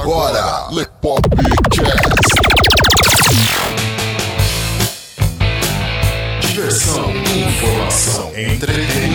agora, 0.00 0.68
Lepopcast. 0.70 1.60
Diversão, 6.40 7.10
informação, 7.10 8.32
entretenimento. 8.34 9.09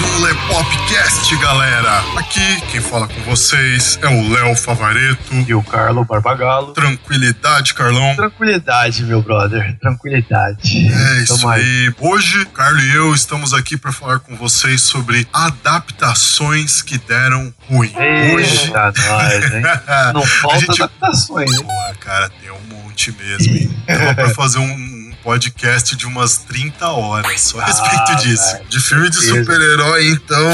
Mais 0.00 0.14
um 0.14 0.22
Lepopcast, 0.24 1.36
galera. 1.36 1.98
Aqui 2.16 2.60
quem 2.72 2.80
fala 2.80 3.06
com 3.06 3.20
vocês 3.22 3.98
é 4.02 4.06
o 4.08 4.30
Léo 4.32 4.56
Favareto. 4.56 5.34
E 5.46 5.54
o 5.54 5.62
Carlo 5.62 6.04
Barbagalo. 6.04 6.72
Tranquilidade, 6.72 7.74
Carlão. 7.74 8.14
Tranquilidade, 8.16 9.02
meu 9.04 9.22
brother. 9.22 9.76
Tranquilidade. 9.78 10.88
É 10.92 11.22
isso 11.22 11.46
aí. 11.48 11.92
Hoje, 11.98 12.44
Carlos 12.46 12.82
e 12.82 12.94
eu 12.94 13.14
estamos 13.14 13.52
aqui 13.52 13.76
para 13.76 13.92
falar 13.92 14.20
com 14.20 14.36
vocês 14.36 14.80
sobre 14.82 15.26
adaptações 15.32 16.82
que 16.82 16.98
deram 16.98 17.52
ruim. 17.68 17.92
Hoje. 18.34 18.66
Eita, 18.66 18.92
nós, 18.96 19.52
hein? 19.52 19.62
Não 20.14 20.22
falta 20.22 20.60
gente- 20.60 20.82
adaptações, 20.82 21.52
hein? 21.52 21.62
Porra, 21.64 21.94
cara, 22.00 22.30
tem 22.40 22.50
um 22.50 22.60
monte 22.84 23.12
mesmo, 23.12 23.54
hein? 23.56 23.84
Dava 23.86 24.14
pra 24.14 24.30
fazer 24.30 24.58
um 24.58 24.99
podcast 25.30 25.94
de 25.94 26.06
umas 26.06 26.38
30 26.38 26.88
horas 26.88 27.40
só 27.40 27.60
a 27.60 27.64
respeito 27.66 28.10
Ah, 28.10 28.14
disso. 28.14 28.56
De 28.68 28.80
filme 28.80 29.08
de 29.08 29.14
Certeza. 29.16 29.38
super-herói, 29.40 30.08
então. 30.08 30.50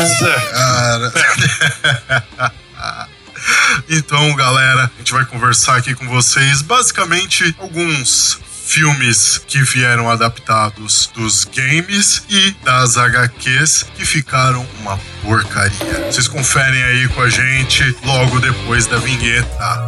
Cara. 0.52 1.12
então, 3.88 4.34
galera, 4.36 4.84
a 4.94 4.98
gente 4.98 5.12
vai 5.12 5.24
conversar 5.24 5.76
aqui 5.76 5.94
com 5.94 6.06
vocês 6.08 6.60
basicamente 6.60 7.56
alguns 7.58 8.38
filmes 8.66 9.40
que 9.46 9.62
vieram 9.62 10.10
adaptados 10.10 11.08
dos 11.14 11.44
games 11.44 12.24
e 12.28 12.50
das 12.62 12.98
HQs 12.98 13.86
que 13.96 14.04
ficaram 14.04 14.66
uma 14.80 14.98
porcaria. 15.22 16.04
Vocês 16.10 16.28
conferem 16.28 16.82
aí 16.82 17.08
com 17.08 17.22
a 17.22 17.30
gente 17.30 17.96
logo 18.04 18.40
depois 18.40 18.86
da 18.86 18.98
vinheta. 18.98 19.86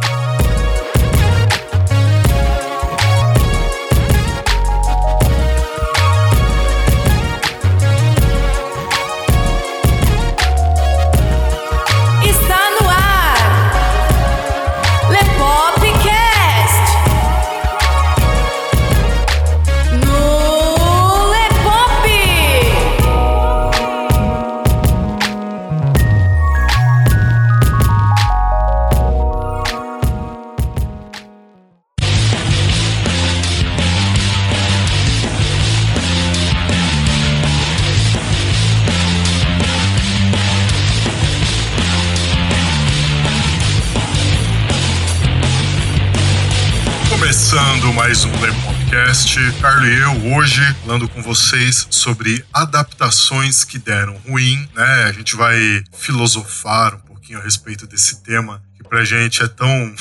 Começando 47.39 47.93
mais 47.93 48.25
um 48.25 48.41
Lepopcast, 48.41 49.39
Carlos 49.61 49.87
e 49.87 49.99
eu 50.01 50.35
hoje 50.35 50.61
falando 50.81 51.07
com 51.07 51.23
vocês 51.23 51.87
sobre 51.89 52.43
adaptações 52.53 53.63
que 53.63 53.79
deram 53.79 54.17
ruim, 54.27 54.67
né? 54.75 55.05
A 55.05 55.13
gente 55.13 55.37
vai 55.37 55.81
filosofar 55.93 56.95
um 56.95 56.99
pouquinho 56.99 57.39
a 57.39 57.41
respeito 57.41 57.87
desse 57.87 58.21
tema 58.23 58.61
que 58.75 58.83
pra 58.83 59.05
gente 59.05 59.41
é 59.41 59.47
tão 59.47 59.69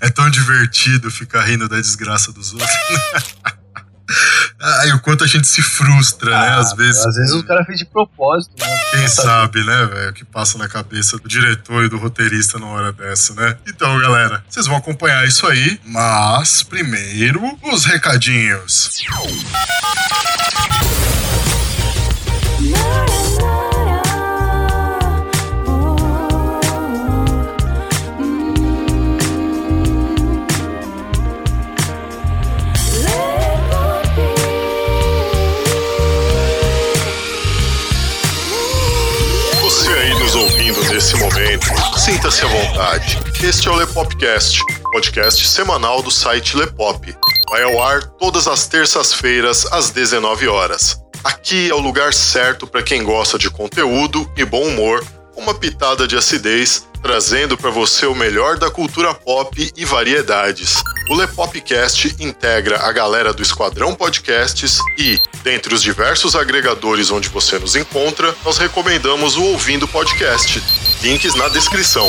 é 0.00 0.08
tão 0.08 0.30
divertido 0.30 1.10
ficar 1.10 1.42
rindo 1.42 1.68
da 1.68 1.76
desgraça 1.76 2.32
dos 2.32 2.54
outros. 2.54 2.70
Ah, 4.60 4.86
e 4.86 4.92
o 4.92 5.00
quanto 5.00 5.24
a 5.24 5.26
gente 5.26 5.46
se 5.48 5.62
frustra, 5.62 6.30
né? 6.30 6.36
Ah, 6.36 6.58
Às 6.58 6.72
vezes. 6.74 7.04
Às 7.04 7.16
vezes 7.16 7.34
o 7.34 7.42
cara 7.44 7.64
fez 7.64 7.78
de 7.78 7.84
propósito, 7.84 8.52
né? 8.60 8.78
Quem 8.90 9.08
sabe, 9.08 9.64
né, 9.64 9.86
velho, 9.86 10.10
o 10.10 10.12
que 10.12 10.24
passa 10.24 10.58
na 10.58 10.68
cabeça 10.68 11.18
do 11.18 11.28
diretor 11.28 11.84
e 11.84 11.88
do 11.88 11.98
roteirista 11.98 12.58
numa 12.58 12.72
hora 12.72 12.92
dessa, 12.92 13.34
né? 13.34 13.56
Então, 13.66 13.98
galera, 13.98 14.44
vocês 14.48 14.66
vão 14.66 14.76
acompanhar 14.76 15.26
isso 15.26 15.46
aí, 15.46 15.80
mas 15.84 16.62
primeiro 16.62 17.58
os 17.62 17.84
recadinhos. 17.84 18.90
Você 18.92 19.02
sinta-se 42.02 42.44
à 42.44 42.48
vontade. 42.48 43.16
Este 43.44 43.68
é 43.68 43.70
o 43.70 43.76
Lepopcast, 43.76 44.58
podcast 44.90 45.46
semanal 45.46 46.02
do 46.02 46.10
site 46.10 46.56
Lepop. 46.56 47.14
Vai 47.48 47.62
ao 47.62 47.80
ar 47.80 48.02
todas 48.18 48.48
as 48.48 48.66
terças-feiras 48.66 49.66
às 49.66 49.90
19 49.90 50.48
horas. 50.48 51.00
Aqui 51.22 51.70
é 51.70 51.74
o 51.74 51.78
lugar 51.78 52.12
certo 52.12 52.66
para 52.66 52.82
quem 52.82 53.04
gosta 53.04 53.38
de 53.38 53.48
conteúdo 53.48 54.28
e 54.36 54.44
bom 54.44 54.64
humor, 54.64 55.04
uma 55.36 55.54
pitada 55.54 56.08
de 56.08 56.16
acidez, 56.16 56.88
trazendo 57.02 57.56
para 57.58 57.70
você 57.70 58.06
o 58.06 58.14
melhor 58.14 58.56
da 58.58 58.70
cultura 58.70 59.12
pop 59.12 59.72
e 59.76 59.84
variedades. 59.84 60.82
O 61.10 61.14
Lepopcast 61.14 62.14
integra 62.20 62.80
a 62.80 62.92
galera 62.92 63.32
do 63.32 63.42
Esquadrão 63.42 63.94
Podcasts 63.94 64.78
e, 64.96 65.20
dentre 65.42 65.74
os 65.74 65.82
diversos 65.82 66.36
agregadores 66.36 67.10
onde 67.10 67.28
você 67.28 67.58
nos 67.58 67.74
encontra, 67.74 68.34
nós 68.44 68.56
recomendamos 68.56 69.36
o 69.36 69.42
Ouvindo 69.42 69.88
Podcast. 69.88 70.62
Links 71.02 71.34
na 71.34 71.48
descrição. 71.48 72.08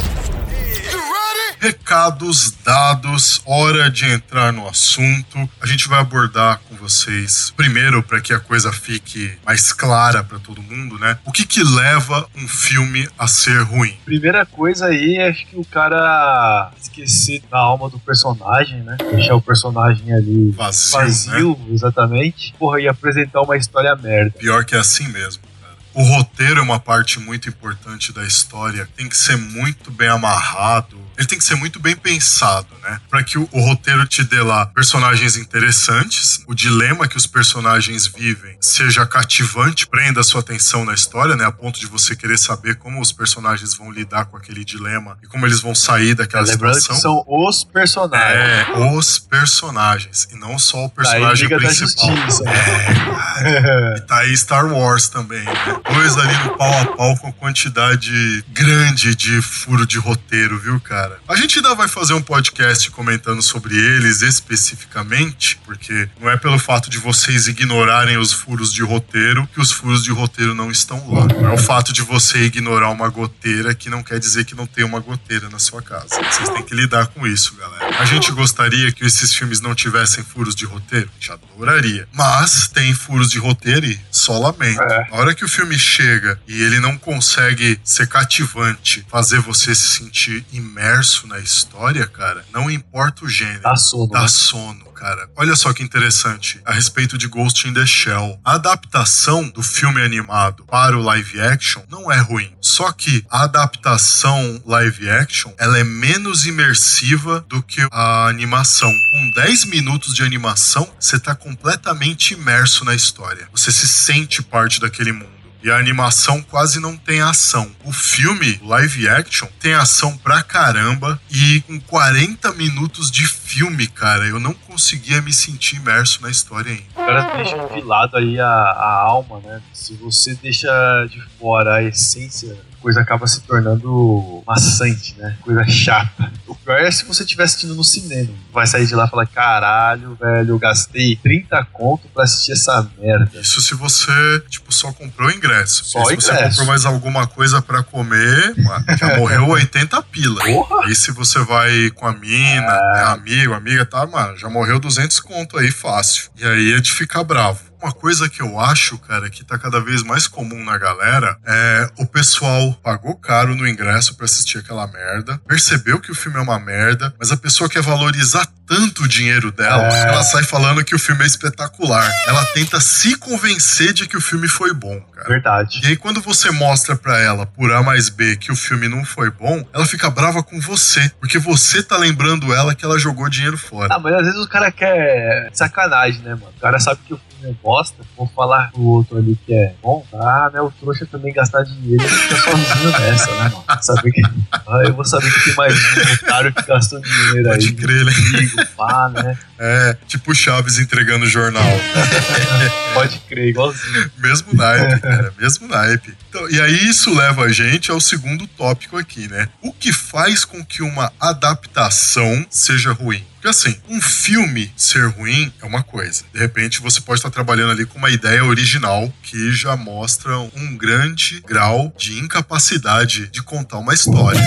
Recados 1.61 2.57
dados, 2.65 3.39
hora 3.45 3.87
de 3.91 4.03
entrar 4.05 4.51
no 4.51 4.67
assunto. 4.67 5.47
A 5.61 5.67
gente 5.67 5.87
vai 5.87 5.99
abordar 5.99 6.59
com 6.67 6.75
vocês, 6.75 7.53
primeiro, 7.55 8.01
para 8.01 8.19
que 8.19 8.33
a 8.33 8.39
coisa 8.39 8.73
fique 8.73 9.37
mais 9.45 9.71
clara 9.71 10.23
para 10.23 10.39
todo 10.39 10.59
mundo, 10.59 10.97
né? 10.97 11.19
O 11.23 11.31
que 11.31 11.45
que 11.45 11.63
leva 11.63 12.27
um 12.35 12.47
filme 12.47 13.07
a 13.15 13.27
ser 13.27 13.61
ruim? 13.61 13.95
Primeira 14.03 14.43
coisa 14.43 14.87
aí, 14.87 15.19
acho 15.21 15.45
que 15.45 15.55
o 15.55 15.63
cara 15.63 16.71
esquecer 16.81 17.43
da 17.51 17.59
alma 17.59 17.91
do 17.91 17.99
personagem, 17.99 18.81
né? 18.81 18.97
Deixar 19.11 19.35
o 19.35 19.41
personagem 19.41 20.11
ali 20.11 20.49
Vazio, 20.49 20.97
né? 20.97 21.05
vazio, 21.05 21.59
exatamente. 21.71 22.55
Porra, 22.57 22.81
e 22.81 22.87
apresentar 22.87 23.39
uma 23.41 23.55
história 23.55 23.95
merda. 23.95 24.31
Pior 24.39 24.65
que 24.65 24.73
é 24.73 24.79
assim 24.79 25.07
mesmo. 25.09 25.43
cara. 25.61 25.75
O 25.93 26.01
roteiro 26.01 26.59
é 26.59 26.63
uma 26.63 26.79
parte 26.79 27.19
muito 27.19 27.47
importante 27.47 28.11
da 28.11 28.23
história, 28.23 28.89
tem 28.97 29.07
que 29.07 29.15
ser 29.15 29.37
muito 29.37 29.91
bem 29.91 30.07
amarrado. 30.09 30.99
Ele 31.21 31.27
tem 31.27 31.37
que 31.37 31.43
ser 31.43 31.55
muito 31.55 31.79
bem 31.79 31.95
pensado, 31.95 32.67
né? 32.81 32.99
Para 33.07 33.23
que 33.23 33.37
o, 33.37 33.47
o, 33.51 33.61
roteiro 33.61 34.05
te 34.07 34.23
dê 34.23 34.41
lá 34.41 34.65
personagens 34.65 35.37
interessantes, 35.37 36.43
o 36.47 36.55
dilema 36.55 37.07
que 37.07 37.15
os 37.15 37.27
personagens 37.27 38.07
vivem 38.07 38.57
seja 38.59 39.05
cativante, 39.05 39.85
prenda 39.85 40.21
a 40.21 40.23
sua 40.23 40.41
atenção 40.41 40.83
na 40.83 40.95
história, 40.95 41.35
né? 41.35 41.45
A 41.45 41.51
ponto 41.51 41.79
de 41.79 41.85
você 41.85 42.15
querer 42.15 42.39
saber 42.39 42.75
como 42.75 42.99
os 42.99 43.11
personagens 43.11 43.75
vão 43.75 43.91
lidar 43.91 44.25
com 44.25 44.35
aquele 44.35 44.65
dilema 44.65 45.15
e 45.21 45.27
como 45.27 45.45
eles 45.45 45.59
vão 45.59 45.75
sair 45.75 46.15
daquela 46.15 46.43
Lembrando 46.43 46.79
situação. 46.79 46.95
que 46.95 47.01
são 47.01 47.23
os 47.27 47.63
personagens. 47.63 48.67
É, 48.67 48.79
os 48.95 49.19
personagens, 49.19 50.27
e 50.31 50.35
não 50.35 50.57
só 50.57 50.85
o 50.85 50.89
personagem 50.89 51.47
Liga 51.47 51.59
da 51.59 51.67
principal. 51.67 52.09
É, 52.47 52.93
cara. 52.93 53.95
E 53.97 54.01
tá 54.01 54.17
aí 54.19 54.35
Star 54.35 54.65
Wars 54.65 55.07
também, 55.09 55.43
né? 55.43 55.81
Dois 55.93 56.17
ali 56.17 56.33
no 56.45 56.57
pau 56.57 56.81
a 56.81 56.85
pau 56.85 57.17
com 57.17 57.31
quantidade 57.33 58.43
grande 58.49 59.15
de 59.15 59.41
furo 59.41 59.85
de 59.85 59.99
roteiro, 59.99 60.57
viu, 60.57 60.79
cara? 60.79 61.10
A 61.27 61.35
gente 61.35 61.57
ainda 61.57 61.75
vai 61.75 61.87
fazer 61.87 62.13
um 62.13 62.21
podcast 62.21 62.89
comentando 62.91 63.41
sobre 63.41 63.75
eles 63.75 64.21
especificamente, 64.21 65.59
porque 65.65 66.09
não 66.19 66.29
é 66.29 66.37
pelo 66.37 66.59
fato 66.59 66.89
de 66.89 66.97
vocês 66.97 67.47
ignorarem 67.47 68.17
os 68.17 68.33
furos 68.33 68.73
de 68.73 68.81
roteiro 68.81 69.47
que 69.53 69.59
os 69.59 69.71
furos 69.71 70.03
de 70.03 70.11
roteiro 70.11 70.53
não 70.53 70.71
estão 70.71 71.11
lá. 71.11 71.25
Não 71.25 71.49
é 71.49 71.53
o 71.53 71.57
fato 71.57 71.93
de 71.93 72.01
você 72.01 72.43
ignorar 72.43 72.89
uma 72.89 73.09
goteira 73.09 73.73
que 73.73 73.89
não 73.89 74.03
quer 74.03 74.19
dizer 74.19 74.45
que 74.45 74.55
não 74.55 74.65
tem 74.65 74.83
uma 74.83 74.99
goteira 74.99 75.49
na 75.49 75.59
sua 75.59 75.81
casa. 75.81 76.07
Vocês 76.09 76.49
têm 76.49 76.63
que 76.63 76.75
lidar 76.75 77.07
com 77.07 77.25
isso, 77.25 77.55
galera. 77.55 77.99
A 77.99 78.05
gente 78.05 78.31
gostaria 78.31 78.91
que 78.91 79.05
esses 79.05 79.33
filmes 79.33 79.61
não 79.61 79.75
tivessem 79.75 80.23
furos 80.23 80.55
de 80.55 80.65
roteiro? 80.65 81.09
Já 81.19 81.33
adoraria. 81.33 82.07
Mas 82.13 82.67
tem 82.67 82.93
furos 82.93 83.29
de 83.29 83.39
roteiro 83.39 83.85
e 83.85 83.99
só 84.11 84.37
lamento. 84.37 84.81
É. 84.81 85.09
Na 85.09 85.17
hora 85.17 85.35
que 85.35 85.45
o 85.45 85.49
filme 85.49 85.77
chega 85.77 86.39
e 86.47 86.61
ele 86.61 86.79
não 86.79 86.97
consegue 86.97 87.79
ser 87.83 88.07
cativante, 88.07 89.05
fazer 89.09 89.39
você 89.39 89.73
se 89.75 89.87
sentir 89.87 90.45
imerso 90.51 90.90
na 91.27 91.39
história, 91.39 92.05
cara, 92.05 92.43
não 92.51 92.69
importa 92.69 93.23
o 93.23 93.29
gênero. 93.29 93.61
Dá 93.61 93.75
sono. 93.75 94.09
Dá 94.09 94.21
né? 94.23 94.27
sono, 94.27 94.85
cara. 94.91 95.29
Olha 95.37 95.55
só 95.55 95.71
que 95.71 95.81
interessante 95.81 96.59
a 96.65 96.73
respeito 96.73 97.17
de 97.17 97.27
Ghost 97.27 97.67
in 97.67 97.73
the 97.73 97.85
Shell. 97.85 98.39
A 98.43 98.55
adaptação 98.55 99.49
do 99.49 99.63
filme 99.63 100.01
animado 100.01 100.65
para 100.65 100.97
o 100.97 101.01
live 101.01 101.39
action 101.39 101.81
não 101.89 102.11
é 102.11 102.19
ruim. 102.19 102.53
Só 102.59 102.91
que 102.91 103.25
a 103.29 103.43
adaptação 103.43 104.61
live 104.65 105.09
action, 105.09 105.51
ela 105.57 105.77
é 105.79 105.83
menos 105.83 106.45
imersiva 106.45 107.45
do 107.47 107.63
que 107.63 107.87
a 107.89 108.27
animação. 108.27 108.91
Com 108.91 109.31
10 109.41 109.65
minutos 109.65 110.13
de 110.13 110.23
animação, 110.23 110.87
você 110.99 111.17
tá 111.17 111.33
completamente 111.33 112.33
imerso 112.33 112.83
na 112.83 112.93
história. 112.93 113.47
Você 113.51 113.71
se 113.71 113.87
sente 113.87 114.41
parte 114.41 114.79
daquele 114.79 115.13
mundo. 115.13 115.40
E 115.63 115.69
a 115.69 115.77
animação 115.77 116.41
quase 116.41 116.79
não 116.79 116.97
tem 116.97 117.21
ação. 117.21 117.69
O 117.83 117.93
filme, 117.93 118.59
live 118.63 119.07
action, 119.07 119.47
tem 119.59 119.73
ação 119.73 120.17
pra 120.17 120.41
caramba. 120.41 121.21
E 121.29 121.61
com 121.61 121.79
40 121.79 122.51
minutos 122.53 123.11
de 123.11 123.27
filme, 123.27 123.87
cara, 123.87 124.25
eu 124.25 124.39
não 124.39 124.53
conseguia 124.53 125.21
me 125.21 125.31
sentir 125.31 125.75
imerso 125.75 126.21
na 126.21 126.29
história 126.29 126.71
ainda. 126.71 126.83
O 126.95 127.05
cara 127.05 127.35
deixa 127.35 127.57
de 127.67 127.81
lado 127.81 128.17
aí 128.17 128.39
a, 128.39 128.47
a 128.47 129.01
alma, 129.01 129.39
né? 129.39 129.61
Se 129.73 129.93
você 129.95 130.33
deixa 130.35 130.69
de 131.09 131.21
fora 131.39 131.75
a 131.75 131.83
essência, 131.83 132.57
coisa 132.81 133.01
acaba 133.01 133.27
se 133.27 133.41
tornando 133.41 134.43
maçante, 134.45 135.15
né? 135.17 135.35
Coisa 135.41 135.65
chata. 135.67 136.31
O 136.47 136.55
pior 136.55 136.79
é 136.79 136.91
se 136.91 137.05
você 137.05 137.23
estiver 137.23 137.43
assistindo 137.43 137.75
no 137.75 137.83
cinema. 137.83 138.33
Vai 138.51 138.67
sair 138.67 138.85
de 138.87 138.95
lá 138.95 139.05
e 139.05 139.09
falar: 139.09 139.27
caralho, 139.27 140.17
velho, 140.19 140.49
eu 140.49 140.59
gastei 140.59 141.15
30 141.15 141.65
conto 141.71 142.07
pra 142.13 142.23
assistir 142.23 142.53
essa 142.53 142.85
merda. 142.99 143.39
Isso 143.39 143.61
se 143.61 143.75
você, 143.75 144.11
tipo, 144.49 144.73
só 144.73 144.91
comprou 144.91 145.29
o 145.29 145.31
ingresso. 145.31 145.85
Só 145.85 146.03
se 146.05 146.15
você 146.15 146.31
ingresso. 146.31 146.49
comprou 146.49 146.67
mais 146.67 146.85
alguma 146.85 147.27
coisa 147.27 147.61
pra 147.61 147.83
comer, 147.83 148.53
mano, 148.57 148.85
já 148.97 149.15
morreu 149.17 149.47
80 149.49 150.01
pila. 150.03 150.43
Porra! 150.43 150.85
Aí 150.85 150.95
se 150.95 151.11
você 151.11 151.39
vai 151.39 151.89
com 151.91 152.07
a 152.07 152.13
mina, 152.13 152.61
né, 152.93 153.03
amigo, 153.07 153.53
amiga, 153.53 153.85
tá, 153.85 154.05
mano, 154.05 154.37
já 154.37 154.49
morreu 154.49 154.79
200 154.79 155.19
conto 155.19 155.57
aí 155.57 155.71
fácil. 155.71 156.29
E 156.37 156.45
aí 156.45 156.73
é 156.73 156.79
de 156.79 156.91
ficar 156.91 157.23
bravo. 157.23 157.70
Uma 157.81 157.91
coisa 157.91 158.29
que 158.29 158.41
eu 158.41 158.59
acho, 158.59 158.97
cara, 158.99 159.29
que 159.29 159.43
tá 159.43 159.57
cada 159.57 159.79
vez 159.79 160.03
mais 160.03 160.27
comum 160.27 160.63
na 160.63 160.77
galera 160.77 161.35
é 161.45 161.89
o 161.97 162.05
pessoal 162.05 162.73
pagou 162.83 163.15
caro 163.15 163.55
no 163.55 163.67
ingresso 163.67 164.15
pra 164.15 164.25
assistir 164.25 164.59
aquela 164.59 164.85
merda, 164.87 165.41
percebeu 165.47 165.99
que 165.99 166.11
o 166.11 166.15
filme 166.15 166.37
é 166.37 166.41
uma 166.41 166.59
merda, 166.59 167.13
mas 167.19 167.31
a 167.31 167.37
pessoa 167.37 167.69
quer 167.69 167.81
valorizar 167.81 168.45
tanto 168.67 169.03
o 169.03 169.07
dinheiro 169.07 169.51
dela, 169.51 169.83
É. 169.87 170.07
ela 170.07 170.23
sai 170.23 170.43
falando 170.43 170.83
que 170.85 170.95
o 170.95 170.99
filme 170.99 171.23
é 171.23 171.27
espetacular. 171.27 172.09
Ela 172.27 172.45
tenta 172.53 172.79
se 172.79 173.17
convencer 173.17 173.91
de 173.93 174.07
que 174.07 174.15
o 174.15 174.21
filme 174.21 174.47
foi 174.47 174.73
bom, 174.73 174.97
cara. 175.13 175.27
Verdade. 175.27 175.81
E 175.83 175.87
aí, 175.87 175.97
quando 175.97 176.21
você 176.21 176.51
mostra 176.51 176.95
pra 176.95 177.19
ela, 177.19 177.45
por 177.45 177.69
A 177.73 177.83
mais 177.83 178.07
B, 178.09 178.37
que 178.37 178.49
o 178.51 178.55
filme 178.55 178.87
não 178.87 179.03
foi 179.03 179.29
bom, 179.29 179.67
ela 179.73 179.85
fica 179.85 180.09
brava 180.09 180.41
com 180.41 180.61
você. 180.61 181.11
Porque 181.19 181.37
você 181.37 181.83
tá 181.83 181.97
lembrando 181.97 182.53
ela 182.53 182.73
que 182.73 182.85
ela 182.85 182.97
jogou 182.97 183.27
dinheiro 183.27 183.57
fora. 183.57 183.93
Ah, 183.93 183.99
mas 183.99 184.13
às 184.13 184.23
vezes 184.25 184.39
o 184.39 184.47
cara 184.47 184.71
quer 184.71 185.49
sacanagem, 185.51 186.21
né, 186.21 186.35
mano? 186.35 186.53
O 186.55 186.61
cara 186.61 186.79
sabe 186.79 187.01
que 187.05 187.13
o 187.13 187.19
é 187.43 187.53
bosta, 187.63 188.03
vou 188.17 188.27
falar 188.27 188.71
pro 188.71 188.81
outro 188.83 189.17
ali 189.17 189.37
que 189.45 189.53
é 189.53 189.73
bom. 189.81 190.05
Ah, 190.13 190.49
né? 190.53 190.61
O 190.61 190.71
trouxa 190.71 191.05
também 191.05 191.33
gastar 191.33 191.63
dinheiro 191.63 192.03
fica 192.07 192.35
sozinho 192.35 192.91
nessa, 192.99 193.31
né, 193.31 193.51
mano? 193.53 193.83
Saber 193.83 194.11
que. 194.11 194.21
Ah, 194.51 194.83
eu 194.85 194.93
vou 194.93 195.05
saber 195.05 195.31
que 195.31 195.43
tem 195.45 195.55
mais 195.55 195.73
um 195.73 196.13
otário 196.13 196.53
que 196.53 196.65
gastou 196.65 197.01
dinheiro 197.01 197.51
aí. 197.51 197.57
Pode 197.57 197.73
crer, 197.73 198.05
né? 198.05 198.11
Comigo, 198.13 198.67
pá, 198.75 199.09
né? 199.09 199.37
É, 199.63 199.95
tipo 200.07 200.31
o 200.31 200.33
Chaves 200.33 200.79
entregando 200.79 201.27
jornal. 201.27 201.61
Pode 202.95 203.19
crer, 203.29 203.49
igualzinho. 203.49 204.11
Mesmo 204.17 204.55
naipe, 204.55 204.99
cara, 204.99 205.31
mesmo 205.37 205.67
naipe. 205.67 206.17
Então, 206.31 206.49
e 206.49 206.61
aí 206.61 206.87
isso 206.87 207.13
leva 207.13 207.43
a 207.43 207.51
gente 207.51 207.91
ao 207.91 207.99
segundo 207.99 208.47
tópico 208.47 208.97
aqui, 208.97 209.27
né? 209.27 209.49
O 209.61 209.73
que 209.73 209.91
faz 209.91 210.45
com 210.45 210.63
que 210.63 210.81
uma 210.81 211.11
adaptação 211.19 212.45
seja 212.49 212.93
ruim? 212.93 213.21
Porque 213.41 213.49
assim, 213.49 213.75
um 213.89 213.99
filme 213.99 214.71
ser 214.77 215.07
ruim 215.07 215.51
é 215.59 215.65
uma 215.65 215.81
coisa. 215.81 216.23
De 216.31 216.39
repente 216.39 216.79
você 216.79 217.01
pode 217.01 217.17
estar 217.17 217.31
trabalhando 217.31 217.71
ali 217.71 217.87
com 217.87 217.97
uma 217.97 218.11
ideia 218.11 218.45
original 218.45 219.11
que 219.23 219.51
já 219.51 219.75
mostra 219.75 220.37
um 220.37 220.77
grande 220.77 221.41
grau 221.41 221.91
de 221.97 222.19
incapacidade 222.19 223.27
de 223.29 223.41
contar 223.41 223.79
uma 223.79 223.95
história. 223.95 224.39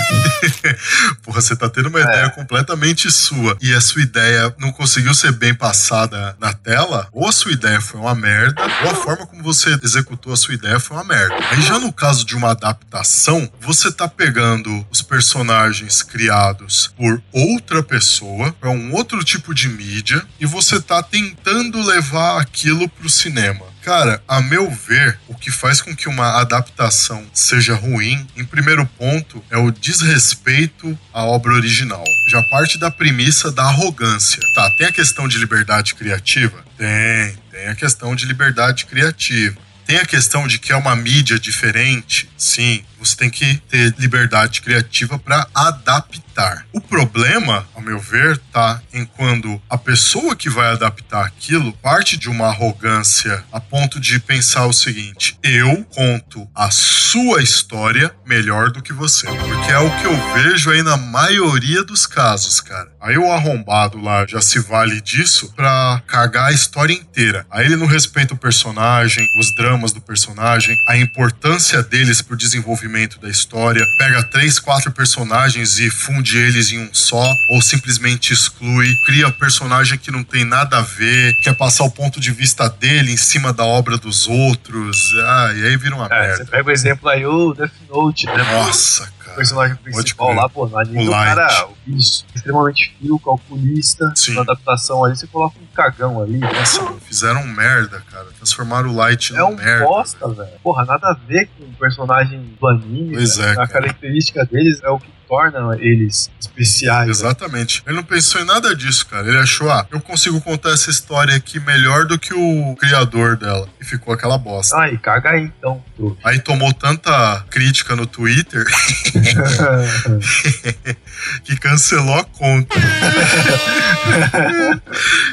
Porra, 1.23 1.41
você 1.41 1.57
tá 1.57 1.67
tendo 1.67 1.89
uma 1.89 1.99
ideia 1.99 2.29
completamente 2.29 3.11
sua 3.11 3.57
e 3.61 3.73
a 3.73 3.81
sua 3.81 4.01
ideia 4.01 4.55
não 4.57 4.71
conseguiu 4.71 5.13
ser 5.13 5.33
bem 5.33 5.53
passada 5.53 6.33
na 6.39 6.53
tela, 6.53 7.09
ou 7.11 7.27
a 7.27 7.33
sua 7.33 7.51
ideia 7.51 7.81
foi 7.81 7.99
uma 7.99 8.15
merda, 8.15 8.61
ou 8.85 8.91
a 8.91 8.95
forma 8.95 9.27
como 9.27 9.43
você 9.43 9.77
executou 9.83 10.31
a 10.31 10.37
sua 10.37 10.53
ideia 10.53 10.79
foi 10.79 10.95
uma 10.95 11.03
merda. 11.03 11.35
Aí 11.51 11.61
já 11.61 11.74
no 11.79 11.91
caso 11.91 12.25
de 12.25 12.35
uma 12.35 12.51
adaptação, 12.51 13.49
você 13.59 13.91
tá 13.91 14.07
pegando 14.07 14.85
os 14.89 15.01
personagens 15.01 16.03
criados 16.03 16.93
por 16.97 17.21
outra 17.31 17.81
pessoa 17.81 18.53
para 18.53 18.69
um 18.69 18.93
outro 18.93 19.23
tipo 19.23 19.53
de 19.53 19.67
mídia 19.67 20.25
e 20.39 20.45
você 20.45 20.79
tá 20.79 21.01
tentando 21.01 21.81
levar 21.81 22.39
aquilo 22.39 22.87
pro 22.89 23.09
cinema. 23.09 23.65
Cara, 23.85 24.19
a 24.27 24.41
meu 24.41 24.67
ver, 24.71 25.19
o 25.27 25.35
que 25.35 25.51
faz 25.51 25.79
com 25.79 25.95
que 25.95 26.09
uma 26.09 26.41
adaptação 26.41 27.23
seja 27.31 27.75
ruim, 27.75 28.25
em 28.35 28.43
primeiro 28.43 28.83
ponto, 28.97 29.43
é 29.51 29.57
o 29.57 29.69
desrespeito 29.69 30.97
à 31.13 31.23
obra 31.23 31.53
original. 31.53 32.03
Já 32.31 32.41
parte 32.49 32.79
da 32.79 32.89
premissa 32.89 33.51
da 33.51 33.65
arrogância. 33.65 34.41
Tá, 34.55 34.71
tem 34.79 34.87
a 34.87 34.91
questão 34.91 35.27
de 35.27 35.37
liberdade 35.37 35.93
criativa? 35.93 36.65
Tem, 36.75 37.37
tem 37.51 37.67
a 37.67 37.75
questão 37.75 38.15
de 38.15 38.25
liberdade 38.25 38.87
criativa. 38.87 39.64
Tem 39.85 39.97
a 39.97 40.05
questão 40.05 40.47
de 40.47 40.57
que 40.57 40.71
é 40.71 40.75
uma 40.75 40.95
mídia 40.95 41.39
diferente? 41.39 42.27
Sim, 42.35 42.83
você 42.99 43.15
tem 43.15 43.29
que 43.29 43.57
ter 43.69 43.93
liberdade 43.99 44.61
criativa 44.61 45.19
para 45.19 45.47
adaptar. 45.53 46.24
O 46.73 46.81
problema, 46.81 47.65
ao 47.73 47.81
meu 47.81 47.97
ver, 47.97 48.37
tá 48.51 48.81
em 48.93 49.05
quando 49.05 49.61
a 49.69 49.77
pessoa 49.77 50.35
que 50.35 50.49
vai 50.49 50.67
adaptar 50.67 51.25
aquilo 51.25 51.71
parte 51.73 52.17
de 52.17 52.29
uma 52.29 52.47
arrogância 52.47 53.43
a 53.51 53.59
ponto 53.59 53.99
de 53.99 54.19
pensar 54.19 54.65
o 54.65 54.73
seguinte: 54.73 55.39
eu 55.41 55.85
conto 55.85 56.47
a 56.53 56.69
sua 56.69 57.41
história 57.41 58.13
melhor 58.25 58.71
do 58.71 58.81
que 58.81 58.91
você. 58.91 59.27
Porque 59.27 59.71
é 59.71 59.79
o 59.79 59.97
que 59.97 60.05
eu 60.05 60.33
vejo 60.33 60.71
aí 60.71 60.83
na 60.83 60.97
maioria 60.97 61.83
dos 61.83 62.05
casos, 62.05 62.59
cara. 62.59 62.89
Aí 62.99 63.17
o 63.17 63.31
arrombado 63.31 63.97
lá 64.01 64.25
já 64.27 64.41
se 64.41 64.59
vale 64.59 64.99
disso 64.99 65.53
pra 65.55 66.01
cagar 66.05 66.49
a 66.49 66.51
história 66.51 66.93
inteira. 66.93 67.45
Aí 67.49 67.65
ele 67.65 67.75
não 67.75 67.85
respeita 67.85 68.33
o 68.33 68.37
personagem, 68.37 69.25
os 69.39 69.55
dramas 69.55 69.93
do 69.93 70.01
personagem, 70.01 70.75
a 70.89 70.97
importância 70.97 71.81
deles 71.81 72.21
pro 72.21 72.35
desenvolvimento 72.35 73.19
da 73.19 73.29
história, 73.29 73.85
pega 73.97 74.23
três, 74.23 74.59
quatro 74.59 74.91
personagens 74.91 75.79
e 75.79 75.89
funde 75.89 76.24
eles 76.37 76.71
em 76.71 76.79
um 76.79 76.89
só, 76.93 77.23
ou 77.49 77.61
simplesmente 77.61 78.31
exclui, 78.31 78.95
cria 79.05 79.27
um 79.27 79.31
personagem 79.31 79.97
que 79.97 80.09
não 80.11 80.23
tem 80.23 80.45
nada 80.45 80.77
a 80.77 80.81
ver, 80.81 81.33
quer 81.43 81.55
passar 81.55 81.83
o 81.83 81.91
ponto 81.91 82.19
de 82.19 82.31
vista 82.31 82.69
dele 82.69 83.11
em 83.11 83.17
cima 83.17 83.51
da 83.51 83.65
obra 83.65 83.97
dos 83.97 84.27
outros, 84.27 84.97
ah, 85.25 85.53
e 85.55 85.65
aí 85.67 85.77
vira 85.77 85.95
uma 85.95 86.05
É, 86.05 86.09
você 86.09 86.37
merda. 86.37 86.45
pega 86.45 86.69
o 86.69 86.71
exemplo 86.71 87.09
aí, 87.09 87.25
o 87.25 87.53
Death 87.53 87.71
Note, 87.89 88.25
né? 88.27 88.37
Nossa, 88.37 89.03
O 89.03 89.23
cara. 89.25 89.35
personagem 89.35 89.75
principal 89.77 90.33
lá, 90.33 90.47
pô, 90.47 90.65
no 90.67 90.77
anime 90.79 91.05
O 91.05 91.09
o 91.09 91.11
cara, 91.11 91.67
o 91.67 91.75
Isso. 91.97 92.25
Extremamente 92.33 92.95
frio, 92.97 93.19
calculista. 93.19 94.11
Sim. 94.15 94.33
Na 94.35 94.41
adaptação 94.41 95.03
ali, 95.03 95.15
você 95.15 95.27
coloca 95.27 95.55
um 95.59 95.65
cagão 95.75 96.21
ali. 96.21 96.37
Nossa, 96.37 96.81
mano, 96.81 96.99
fizeram 97.05 97.41
um 97.41 97.47
merda, 97.47 98.01
cara. 98.11 98.25
Transformaram 98.37 98.89
o 98.89 98.95
Light 98.95 99.33
É 99.33 99.37
num 99.37 99.51
um 99.51 99.55
merda. 99.55 99.85
bosta, 99.85 100.27
velho. 100.29 100.49
Porra, 100.63 100.85
nada 100.85 101.09
a 101.09 101.13
ver 101.13 101.47
com 101.57 101.63
o 101.65 101.73
personagem 101.73 102.39
do 102.59 102.67
anime. 102.67 103.13
Pois 103.15 103.37
velho. 103.37 103.49
é, 103.49 103.51
A 103.51 103.55
cara. 103.55 103.67
característica 103.67 104.45
deles 104.45 104.79
é 104.83 104.89
o 104.89 104.99
que 104.99 105.07
torna 105.27 105.75
eles 105.79 106.29
especiais. 106.39 107.05
né? 107.07 107.11
Exatamente. 107.11 107.83
Ele 107.85 107.95
não 107.95 108.03
pensou 108.03 108.41
em 108.41 108.45
nada 108.45 108.75
disso, 108.75 109.05
cara. 109.07 109.27
Ele 109.27 109.37
achou, 109.37 109.69
ah, 109.71 109.85
eu 109.91 109.99
consigo 109.99 110.39
contar 110.41 110.71
essa 110.71 110.89
história 110.89 111.35
aqui 111.35 111.59
melhor 111.59 112.05
do 112.05 112.17
que 112.19 112.33
o 112.33 112.75
criador 112.79 113.35
dela. 113.37 113.67
E 113.81 113.85
ficou 113.85 114.13
aquela 114.13 114.37
bosta. 114.37 114.77
Ai, 114.77 114.97
caga 114.97 115.31
aí 115.31 115.43
então. 115.43 115.83
Aí 116.23 116.39
tomou 116.39 116.71
tanta 116.73 117.43
crítica 117.49 117.95
no 117.95 118.05
Twitter 118.05 118.63
que 121.43 121.55
cancelou 121.57 122.15
a 122.19 122.23
conta. 122.23 122.75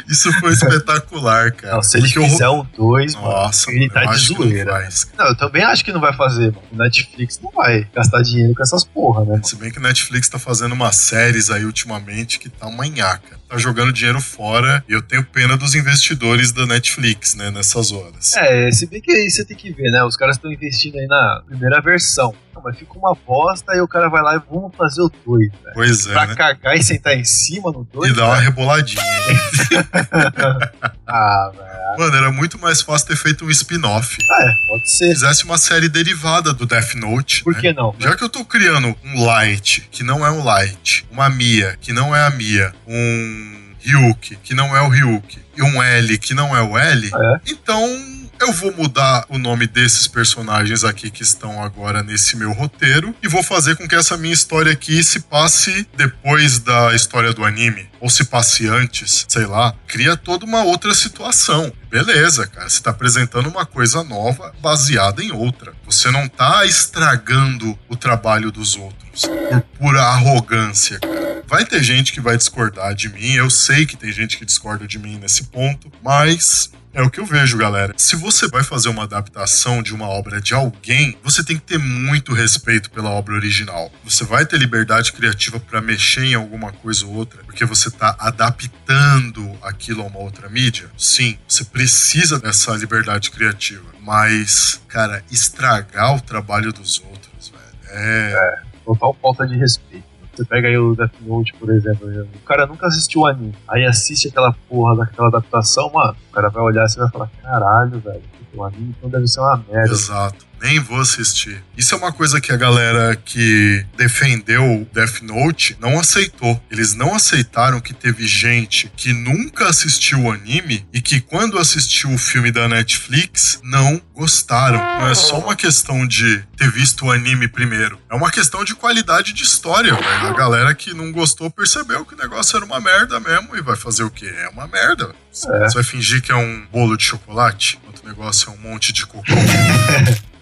Isso 0.08 0.32
foi 0.40 0.52
espetacular, 0.52 1.52
cara. 1.52 1.74
Não, 1.76 1.82
se 1.82 1.96
ele 1.98 2.06
Porque 2.06 2.18
o- 2.20 2.28
fizer 2.28 2.48
o 2.48 2.62
2, 2.76 3.14
mano, 3.16 3.28
Nossa, 3.28 3.70
ele 3.70 3.88
tá 3.90 4.04
eu 4.04 4.10
de 4.12 4.30
não 4.30 4.36
zoeira. 4.36 4.72
faz. 4.72 5.10
Não, 5.16 5.26
eu 5.26 5.36
também 5.36 5.62
acho 5.62 5.84
que 5.84 5.92
não 5.92 6.00
vai 6.00 6.12
fazer, 6.14 6.52
mano. 6.52 6.62
Netflix 6.72 7.40
não 7.42 7.50
vai 7.50 7.86
gastar 7.94 8.22
dinheiro 8.22 8.54
com 8.54 8.62
essas 8.62 8.84
porra, 8.84 9.24
né? 9.24 9.40
Se 9.42 9.56
bem 9.56 9.70
que 9.70 9.80
Netflix 9.82 10.28
tá 10.28 10.38
fazendo 10.38 10.72
umas 10.72 10.96
séries 10.96 11.50
aí 11.50 11.64
ultimamente 11.64 12.38
que 12.38 12.48
tá 12.48 12.66
uma 12.66 12.86
nhaca. 12.86 13.41
Tá 13.52 13.58
jogando 13.58 13.92
dinheiro 13.92 14.18
fora 14.18 14.82
e 14.88 14.94
eu 14.94 15.02
tenho 15.02 15.22
pena 15.22 15.58
dos 15.58 15.74
investidores 15.74 16.52
da 16.52 16.64
Netflix, 16.64 17.34
né, 17.34 17.50
nessas 17.50 17.92
horas. 17.92 18.34
É, 18.34 18.70
se 18.70 18.86
bem 18.86 18.98
que 18.98 19.12
aí 19.12 19.30
você 19.30 19.44
tem 19.44 19.54
que 19.54 19.70
ver, 19.70 19.90
né? 19.90 20.02
Os 20.04 20.16
caras 20.16 20.36
estão 20.36 20.50
investindo 20.50 20.98
aí 20.98 21.06
na 21.06 21.42
primeira 21.46 21.78
versão. 21.82 22.34
Não, 22.54 22.62
mas 22.62 22.78
fica 22.78 22.94
uma 22.98 23.14
bosta 23.14 23.74
e 23.74 23.80
o 23.82 23.88
cara 23.88 24.08
vai 24.08 24.22
lá 24.22 24.36
e 24.36 24.40
vamos 24.50 24.74
fazer 24.74 25.02
o 25.02 25.10
2, 25.26 25.50
velho. 25.50 25.74
Pois 25.74 26.06
é, 26.06 26.12
Pra 26.12 26.26
né? 26.26 26.34
cagar 26.34 26.76
e 26.76 26.82
sentar 26.82 27.14
em 27.14 27.24
cima 27.24 27.70
no 27.70 27.84
2. 27.92 28.10
E 28.10 28.14
dar 28.16 28.24
uma 28.26 28.40
reboladinha. 28.40 29.02
Ah, 31.14 31.50
velho. 31.54 31.98
Mano, 31.98 32.16
era 32.16 32.32
muito 32.32 32.58
mais 32.58 32.80
fácil 32.80 33.08
ter 33.08 33.16
feito 33.16 33.44
um 33.44 33.50
spin-off. 33.50 34.16
Ah, 34.30 34.42
é, 34.44 34.68
pode 34.68 34.90
ser. 34.90 35.08
Fizesse 35.12 35.44
uma 35.44 35.58
série 35.58 35.90
derivada 35.90 36.54
do 36.54 36.64
Death 36.64 36.94
Note. 36.94 37.44
Por 37.44 37.52
né? 37.54 37.60
que 37.60 37.72
não? 37.74 37.94
Já 37.98 38.16
que 38.16 38.24
eu 38.24 38.30
tô 38.30 38.42
criando 38.46 38.96
um 39.04 39.24
Light, 39.26 39.86
que 39.90 40.02
não 40.02 40.24
é 40.24 40.30
um 40.30 40.42
Light, 40.42 41.04
uma 41.10 41.28
Mia, 41.28 41.76
que 41.82 41.92
não 41.92 42.16
é 42.16 42.24
a 42.24 42.30
Mia, 42.30 42.72
um 42.86 43.41
Ryuki, 43.84 44.36
que 44.42 44.54
não 44.54 44.76
é 44.76 44.80
o 44.82 44.88
Ryuki, 44.88 45.38
e 45.56 45.62
um 45.62 45.82
L, 45.82 46.18
que 46.18 46.34
não 46.34 46.56
é 46.56 46.62
o 46.62 46.78
L, 46.78 47.06
É. 47.14 47.40
então 47.46 48.12
eu 48.40 48.52
vou 48.52 48.72
mudar 48.74 49.24
o 49.28 49.38
nome 49.38 49.68
desses 49.68 50.08
personagens 50.08 50.82
aqui 50.82 51.10
que 51.10 51.22
estão 51.22 51.62
agora 51.62 52.02
nesse 52.02 52.36
meu 52.36 52.50
roteiro 52.52 53.14
e 53.22 53.28
vou 53.28 53.40
fazer 53.42 53.76
com 53.76 53.86
que 53.86 53.94
essa 53.94 54.16
minha 54.16 54.34
história 54.34 54.72
aqui 54.72 55.04
se 55.04 55.20
passe 55.20 55.86
depois 55.96 56.58
da 56.58 56.92
história 56.92 57.32
do 57.32 57.44
anime, 57.44 57.88
ou 58.00 58.10
se 58.10 58.24
passe 58.24 58.66
antes, 58.66 59.26
sei 59.28 59.46
lá. 59.46 59.72
Cria 59.86 60.16
toda 60.16 60.44
uma 60.44 60.64
outra 60.64 60.92
situação. 60.92 61.72
Beleza, 61.88 62.46
cara, 62.48 62.68
você 62.68 62.82
tá 62.82 62.90
apresentando 62.90 63.48
uma 63.48 63.64
coisa 63.66 64.02
nova 64.02 64.52
baseada 64.60 65.22
em 65.22 65.30
outra. 65.30 65.72
Você 65.84 66.10
não 66.10 66.26
tá 66.26 66.64
estragando 66.66 67.78
o 67.88 67.94
trabalho 67.94 68.50
dos 68.50 68.74
outros 68.74 69.22
por 69.48 69.60
pura 69.78 70.02
arrogância, 70.02 70.98
cara. 70.98 71.31
Vai 71.52 71.66
ter 71.66 71.82
gente 71.82 72.14
que 72.14 72.20
vai 72.22 72.34
discordar 72.34 72.94
de 72.94 73.10
mim, 73.10 73.32
eu 73.34 73.50
sei 73.50 73.84
que 73.84 73.94
tem 73.94 74.10
gente 74.10 74.38
que 74.38 74.44
discorda 74.46 74.88
de 74.88 74.98
mim 74.98 75.18
nesse 75.18 75.44
ponto, 75.44 75.92
mas 76.02 76.72
é 76.94 77.02
o 77.02 77.10
que 77.10 77.20
eu 77.20 77.26
vejo, 77.26 77.58
galera. 77.58 77.92
Se 77.94 78.16
você 78.16 78.48
vai 78.48 78.64
fazer 78.64 78.88
uma 78.88 79.02
adaptação 79.02 79.82
de 79.82 79.94
uma 79.94 80.08
obra 80.08 80.40
de 80.40 80.54
alguém, 80.54 81.14
você 81.22 81.44
tem 81.44 81.58
que 81.58 81.62
ter 81.62 81.76
muito 81.76 82.32
respeito 82.32 82.90
pela 82.90 83.10
obra 83.10 83.34
original. 83.34 83.92
Você 84.02 84.24
vai 84.24 84.46
ter 84.46 84.56
liberdade 84.56 85.12
criativa 85.12 85.60
para 85.60 85.82
mexer 85.82 86.24
em 86.24 86.32
alguma 86.32 86.72
coisa 86.72 87.04
ou 87.04 87.12
outra, 87.12 87.44
porque 87.44 87.66
você 87.66 87.90
tá 87.90 88.16
adaptando 88.18 89.54
aquilo 89.60 90.00
a 90.00 90.06
uma 90.06 90.20
outra 90.20 90.48
mídia. 90.48 90.88
Sim, 90.96 91.36
você 91.46 91.64
precisa 91.64 92.38
dessa 92.38 92.72
liberdade 92.76 93.30
criativa, 93.30 93.90
mas, 94.00 94.80
cara, 94.88 95.22
estragar 95.30 96.16
o 96.16 96.20
trabalho 96.22 96.72
dos 96.72 96.98
outros, 96.98 97.50
velho, 97.50 97.94
é, 97.94 98.62
Total 98.84 99.16
falta 99.20 99.46
de 99.46 99.56
respeito. 99.56 100.11
Você 100.34 100.44
pega 100.44 100.68
aí 100.68 100.78
o 100.78 100.94
Death 100.94 101.12
Note, 101.20 101.52
por 101.54 101.70
exemplo. 101.70 102.08
O 102.34 102.46
cara 102.46 102.66
nunca 102.66 102.86
assistiu 102.86 103.22
o 103.22 103.26
anime. 103.26 103.54
Aí 103.68 103.84
assiste 103.84 104.28
aquela 104.28 104.54
porra 104.68 104.96
daquela 104.96 105.28
adaptação, 105.28 105.90
mano. 105.92 106.16
O 106.30 106.32
cara 106.32 106.48
vai 106.48 106.62
olhar 106.62 106.86
e 106.86 106.98
vai 106.98 107.10
falar: 107.10 107.30
caralho, 107.42 107.98
velho. 108.00 108.22
O 108.54 108.64
anime 108.64 108.94
então 108.98 109.08
deve 109.10 109.26
ser 109.26 109.40
uma 109.40 109.64
merda. 109.68 109.92
Exato. 109.92 110.52
Nem 110.60 110.78
vou 110.78 111.00
assistir. 111.00 111.60
Isso 111.76 111.92
é 111.92 111.98
uma 111.98 112.12
coisa 112.12 112.40
que 112.40 112.52
a 112.52 112.56
galera 112.56 113.16
que 113.16 113.84
defendeu 113.96 114.86
Death 114.92 115.20
Note 115.22 115.76
não 115.80 115.98
aceitou. 115.98 116.62
Eles 116.70 116.94
não 116.94 117.12
aceitaram 117.16 117.80
que 117.80 117.92
teve 117.92 118.28
gente 118.28 118.88
que 118.96 119.12
nunca 119.12 119.68
assistiu 119.68 120.20
o 120.20 120.30
anime 120.30 120.86
e 120.92 121.00
que 121.00 121.20
quando 121.20 121.58
assistiu 121.58 122.10
o 122.12 122.18
filme 122.18 122.52
da 122.52 122.68
Netflix 122.68 123.58
não 123.64 124.00
gostaram. 124.14 124.78
Não 124.78 125.08
é 125.08 125.14
só 125.16 125.40
uma 125.40 125.56
questão 125.56 126.06
de 126.06 126.44
ter 126.56 126.70
visto 126.70 127.06
o 127.06 127.10
anime 127.10 127.48
primeiro. 127.48 127.98
É 128.08 128.14
uma 128.14 128.30
questão 128.30 128.64
de 128.64 128.76
qualidade 128.76 129.32
de 129.32 129.42
história, 129.42 129.92
velho. 129.92 130.28
A 130.28 130.32
galera 130.32 130.72
que 130.76 130.94
não 130.94 131.10
gostou 131.10 131.50
percebeu 131.50 132.04
que 132.04 132.14
o 132.14 132.18
negócio 132.18 132.56
era 132.56 132.64
uma 132.64 132.80
merda 132.80 133.18
mesmo 133.18 133.56
e 133.56 133.60
vai 133.60 133.74
fazer 133.74 134.04
o 134.04 134.10
quê? 134.10 134.32
É 134.32 134.48
uma 134.50 134.68
merda. 134.68 135.12
Você 135.32 135.48
É. 135.48 135.68
vai 135.74 135.82
fingir 135.82 136.22
que 136.22 136.30
é 136.30 136.36
um 136.36 136.64
bolo 136.70 136.96
de 136.96 137.02
chocolate? 137.04 137.80
O 138.02 138.08
negócio 138.08 138.50
é 138.50 138.52
um 138.54 138.70
monte 138.70 138.92
de 138.92 139.06
cocô. 139.06 139.22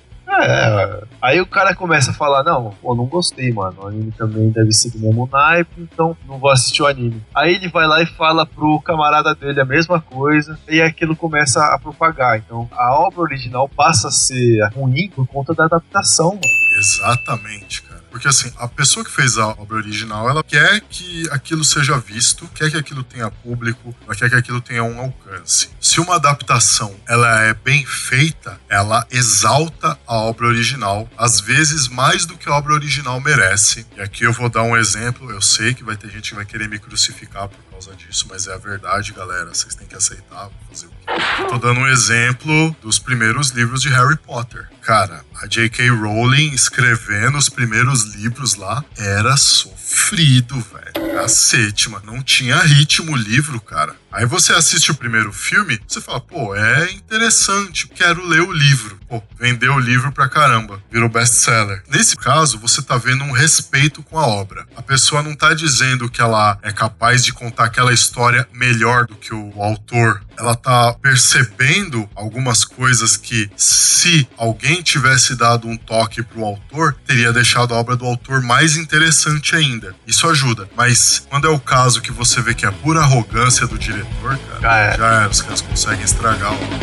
É, 0.43 1.03
aí 1.21 1.41
o 1.41 1.47
cara 1.47 1.75
começa 1.75 2.13
a 2.13 2.15
falar, 2.15 2.45
não, 2.45 2.71
pô, 2.81 2.95
não 2.95 3.05
gostei, 3.05 3.53
mano. 3.53 3.77
O 3.83 3.87
anime 3.89 4.13
também 4.13 4.49
deve 4.51 4.73
ser 4.73 4.91
do 4.91 4.99
mesmo 5.01 5.29
naipe, 5.31 5.73
então 5.79 6.17
não 6.27 6.39
vou 6.39 6.51
assistir 6.51 6.83
o 6.83 6.87
anime. 6.87 7.21
Aí 7.35 7.57
ele 7.57 7.69
vai 7.69 7.87
lá 7.87 8.01
e 8.01 8.07
fala 8.07 8.47
pro 8.47 8.81
camarada 8.81 9.35
dele 9.35 9.61
a 9.61 9.65
mesma 9.65 10.01
coisa, 10.01 10.59
e 10.69 10.81
aquilo 10.81 11.17
começa 11.17 11.61
a 11.75 11.79
propagar. 11.79 12.39
Então 12.39 12.69
a 12.73 12.95
obra 12.95 13.23
original 13.23 13.69
passa 13.69 14.09
a 14.09 14.11
ser 14.13 14.61
ruim 14.73 15.11
por 15.15 15.27
conta 15.27 15.53
da 15.53 15.65
adaptação, 15.65 16.31
mano. 16.31 16.79
Exatamente, 16.79 17.83
cara. 17.83 17.90
Porque 18.11 18.29
assim, 18.29 18.53
a 18.57 18.67
pessoa 18.67 19.05
que 19.05 19.11
fez 19.11 19.39
a 19.39 19.49
obra 19.49 19.77
original, 19.77 20.29
ela 20.29 20.43
quer 20.43 20.81
que 20.81 21.29
aquilo 21.31 21.65
seja 21.65 21.99
visto, 21.99 22.49
quer 22.49 22.71
que 22.71 22.77
aquilo 22.77 23.05
tenha 23.05 23.31
público, 23.31 23.95
ela 24.05 24.15
quer 24.15 24.29
que 24.29 24.37
aquilo 24.37 24.61
tenha 24.61 24.83
um 24.83 24.99
alcance. 25.01 25.71
Se 25.81 26.01
uma 26.01 26.17
adaptação 26.17 26.95
ela 27.09 27.45
é 27.45 27.55
bem 27.55 27.87
feita, 27.87 28.61
ela 28.69 29.07
exalta 29.11 29.99
a 30.07 30.15
obra 30.15 30.47
original, 30.47 31.09
às 31.17 31.41
vezes 31.41 31.89
mais 31.89 32.27
do 32.27 32.37
que 32.37 32.49
a 32.49 32.53
obra 32.53 32.75
original 32.75 33.21
merece. 33.21 33.87
E 33.97 34.01
aqui 34.01 34.25
eu 34.25 34.33
vou 34.33 34.49
dar 34.49 34.63
um 34.63 34.77
exemplo, 34.77 35.31
eu 35.31 35.41
sei 35.41 35.75
que 35.75 35.85
vai 35.85 35.97
ter 35.97 36.11
gente 36.11 36.31
que 36.31 36.37
vai 36.37 36.45
querer 36.45 36.69
me 36.69 36.79
crucificar 36.79 37.49
por 37.49 37.63
causa 37.71 37.95
disso, 37.95 38.27
mas 38.29 38.47
é 38.47 38.55
a 38.55 38.59
verdade, 38.59 39.13
galera. 39.13 39.55
Vocês 39.55 39.75
têm 39.75 39.87
que 39.87 39.95
aceitar, 39.95 40.45
vou 40.45 40.53
fazer 40.69 40.87
o 40.87 41.00
tô 41.49 41.59
dando 41.59 41.81
um 41.81 41.89
exemplo 41.89 42.75
dos 42.81 42.99
primeiros 42.99 43.51
livros 43.51 43.83
de 43.83 43.89
Harry 43.89 44.17
Potter. 44.17 44.69
Cara, 44.83 45.25
a 45.41 45.47
J.K. 45.47 45.89
Rowling 45.91 46.53
escrevendo 46.53 47.37
os 47.37 47.49
primeiros 47.49 48.15
livros 48.15 48.55
lá 48.55 48.85
era 48.97 49.37
sofrido, 49.37 50.55
velho. 50.55 51.15
Cacete, 51.15 51.89
mano. 51.91 52.07
Não 52.07 52.23
tinha 52.23 52.57
ritmo 52.63 53.13
o 53.13 53.17
livro, 53.17 53.61
cara. 53.61 53.95
Aí 54.13 54.27
você 54.27 54.53
assiste 54.53 54.91
o 54.91 54.95
primeiro 54.95 55.33
filme, 55.33 55.81
você 55.87 56.01
fala, 56.01 56.21
pô, 56.21 56.55
é 56.57 56.91
interessante, 56.91 57.87
quero 57.87 58.27
ler 58.27 58.43
o 58.43 58.53
livro. 58.53 58.99
Pô, 59.09 59.23
vendeu 59.39 59.75
o 59.75 59.79
livro 59.79 60.11
pra 60.11 60.29
caramba, 60.29 60.83
virou 60.91 61.09
best-seller. 61.09 61.83
Nesse 61.89 62.17
caso, 62.17 62.59
você 62.59 62.83
tá 62.83 62.97
vendo 62.97 63.23
um 63.23 63.31
respeito 63.31 64.03
com 64.03 64.19
a 64.19 64.27
obra. 64.27 64.67
A 64.77 64.83
pessoa 64.83 65.23
não 65.23 65.35
tá 65.37 65.55
dizendo 65.55 66.11
que 66.11 66.21
ela 66.21 66.59
é 66.63 66.73
capaz 66.73 67.25
de 67.25 67.33
contar 67.33 67.67
aquela 67.67 67.93
história 67.93 68.49
melhor 68.53 69.07
do 69.07 69.15
que 69.15 69.33
o 69.33 69.63
autor. 69.63 70.21
Ela 70.41 70.55
tá 70.55 70.95
percebendo 70.95 72.09
algumas 72.15 72.65
coisas 72.65 73.15
que, 73.15 73.51
se 73.55 74.27
alguém 74.39 74.81
tivesse 74.81 75.35
dado 75.37 75.69
um 75.69 75.77
toque 75.77 76.23
pro 76.23 76.47
autor, 76.47 76.97
teria 77.07 77.31
deixado 77.31 77.75
a 77.75 77.77
obra 77.77 77.95
do 77.95 78.07
autor 78.07 78.41
mais 78.41 78.75
interessante 78.75 79.55
ainda. 79.55 79.95
Isso 80.07 80.27
ajuda. 80.27 80.67
Mas 80.75 81.27
quando 81.29 81.47
é 81.47 81.51
o 81.51 81.61
caso 81.61 82.01
que 82.01 82.11
você 82.11 82.41
vê 82.41 82.55
que 82.55 82.65
é 82.65 82.71
pura 82.71 83.01
arrogância 83.01 83.67
do 83.67 83.79
diretor, 83.79 84.39
cara, 84.39 84.61
Já 84.63 84.77
era. 84.79 84.97
já 84.97 85.13
era. 85.21 85.29
Os 85.29 85.43
caras 85.43 85.61
conseguem 85.61 86.05
estragar 86.07 86.51
a 86.51 86.55
obra. 86.55 86.81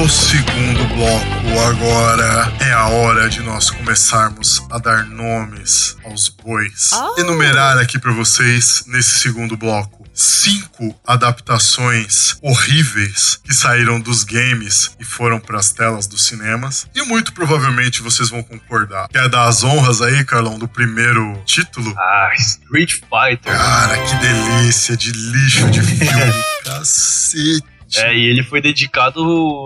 no 0.00 0.08
segundo 0.08 0.82
bloco 0.94 1.60
agora 1.68 2.50
é 2.60 2.72
a 2.72 2.88
hora 2.88 3.28
de 3.28 3.40
nós 3.42 3.68
começarmos 3.68 4.64
a 4.70 4.78
dar 4.78 5.04
nomes 5.04 5.94
aos 6.02 6.30
bois. 6.30 6.90
Oh. 6.94 7.20
Enumerar 7.20 7.76
aqui 7.76 7.98
pra 7.98 8.10
vocês 8.10 8.84
nesse 8.86 9.18
segundo 9.18 9.58
bloco 9.58 10.08
cinco 10.14 10.98
adaptações 11.06 12.38
horríveis 12.40 13.40
que 13.44 13.52
saíram 13.52 14.00
dos 14.00 14.24
games 14.24 14.96
e 14.98 15.04
foram 15.04 15.38
para 15.38 15.58
as 15.58 15.70
telas 15.70 16.06
dos 16.06 16.24
cinemas. 16.24 16.86
E 16.94 17.02
muito 17.02 17.34
provavelmente 17.34 18.00
vocês 18.00 18.30
vão 18.30 18.42
concordar. 18.42 19.06
Quer 19.08 19.28
dar 19.28 19.48
as 19.48 19.62
honras 19.62 20.00
aí, 20.00 20.24
Carlão, 20.24 20.58
do 20.58 20.66
primeiro 20.66 21.42
título? 21.44 21.94
Ah, 21.98 22.30
Street 22.38 22.92
Fighter. 22.92 23.52
Cara, 23.52 23.98
que 23.98 24.14
delícia 24.16 24.96
de 24.96 25.12
lixo 25.12 25.70
de 25.70 25.82
filme. 25.82 26.44
Cacete. 26.64 27.79
É, 27.96 28.14
e 28.14 28.26
ele 28.26 28.42
foi 28.42 28.60
dedicado 28.60 29.20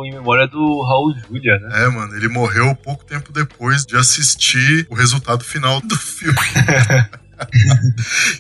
em 0.04 0.12
memória 0.12 0.47
do 0.47 0.83
Raul 0.83 1.14
Julia, 1.19 1.59
né? 1.59 1.85
É, 1.85 1.88
mano, 1.88 2.14
ele 2.16 2.28
morreu 2.28 2.75
pouco 2.75 3.04
tempo 3.04 3.33
depois 3.33 3.85
de 3.85 3.97
assistir 3.97 4.87
o 4.88 4.95
resultado 4.95 5.45
final 5.45 5.81
do 5.81 5.97
filme. 5.97 6.38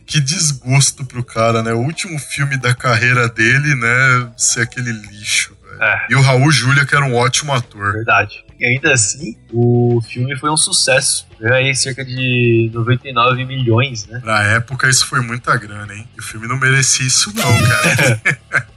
que 0.06 0.20
desgosto 0.20 1.04
pro 1.04 1.22
cara, 1.22 1.62
né? 1.62 1.72
O 1.72 1.80
último 1.80 2.18
filme 2.18 2.56
da 2.56 2.74
carreira 2.74 3.28
dele, 3.28 3.74
né? 3.74 4.32
Ser 4.36 4.62
aquele 4.62 4.92
lixo, 4.92 5.56
velho. 5.62 5.82
É. 5.82 6.06
E 6.10 6.14
o 6.14 6.20
Raul 6.20 6.50
Julia, 6.50 6.86
que 6.86 6.94
era 6.94 7.04
um 7.04 7.14
ótimo 7.14 7.52
ator. 7.52 7.92
Verdade. 7.92 8.44
E 8.58 8.64
ainda 8.64 8.92
assim, 8.92 9.36
o 9.52 10.00
filme 10.08 10.36
foi 10.38 10.48
um 10.48 10.56
sucesso. 10.56 11.26
Ganhou 11.40 11.56
aí 11.56 11.74
cerca 11.74 12.04
de 12.04 12.70
99 12.72 13.44
milhões, 13.44 14.06
né? 14.06 14.22
Na 14.24 14.42
época, 14.42 14.88
isso 14.88 15.06
foi 15.06 15.20
muita 15.20 15.56
grana, 15.56 15.92
hein? 15.92 16.08
E 16.16 16.20
o 16.20 16.22
filme 16.22 16.46
não 16.46 16.58
merecia 16.58 17.06
isso, 17.06 17.32
não, 17.34 17.42
cara. 17.42 18.20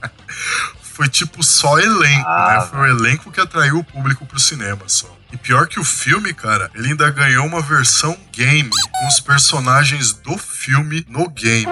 foi 0.98 1.08
tipo 1.08 1.44
só 1.44 1.78
elenco, 1.78 2.26
Ah, 2.28 2.58
né? 2.60 2.66
Foi 2.72 2.80
o 2.80 2.98
elenco 2.98 3.30
que 3.30 3.40
atraiu 3.40 3.78
o 3.78 3.84
público 3.84 4.26
pro 4.26 4.40
cinema 4.40 4.82
só. 4.88 5.06
E 5.32 5.36
pior 5.36 5.68
que 5.68 5.78
o 5.78 5.84
filme, 5.84 6.34
cara, 6.34 6.68
ele 6.74 6.88
ainda 6.88 7.08
ganhou 7.10 7.46
uma 7.46 7.62
versão 7.62 8.18
game 8.32 8.68
com 8.68 9.06
os 9.06 9.20
personagens 9.20 10.12
do 10.12 10.36
filme 10.36 11.06
no 11.08 11.28
game. 11.28 11.66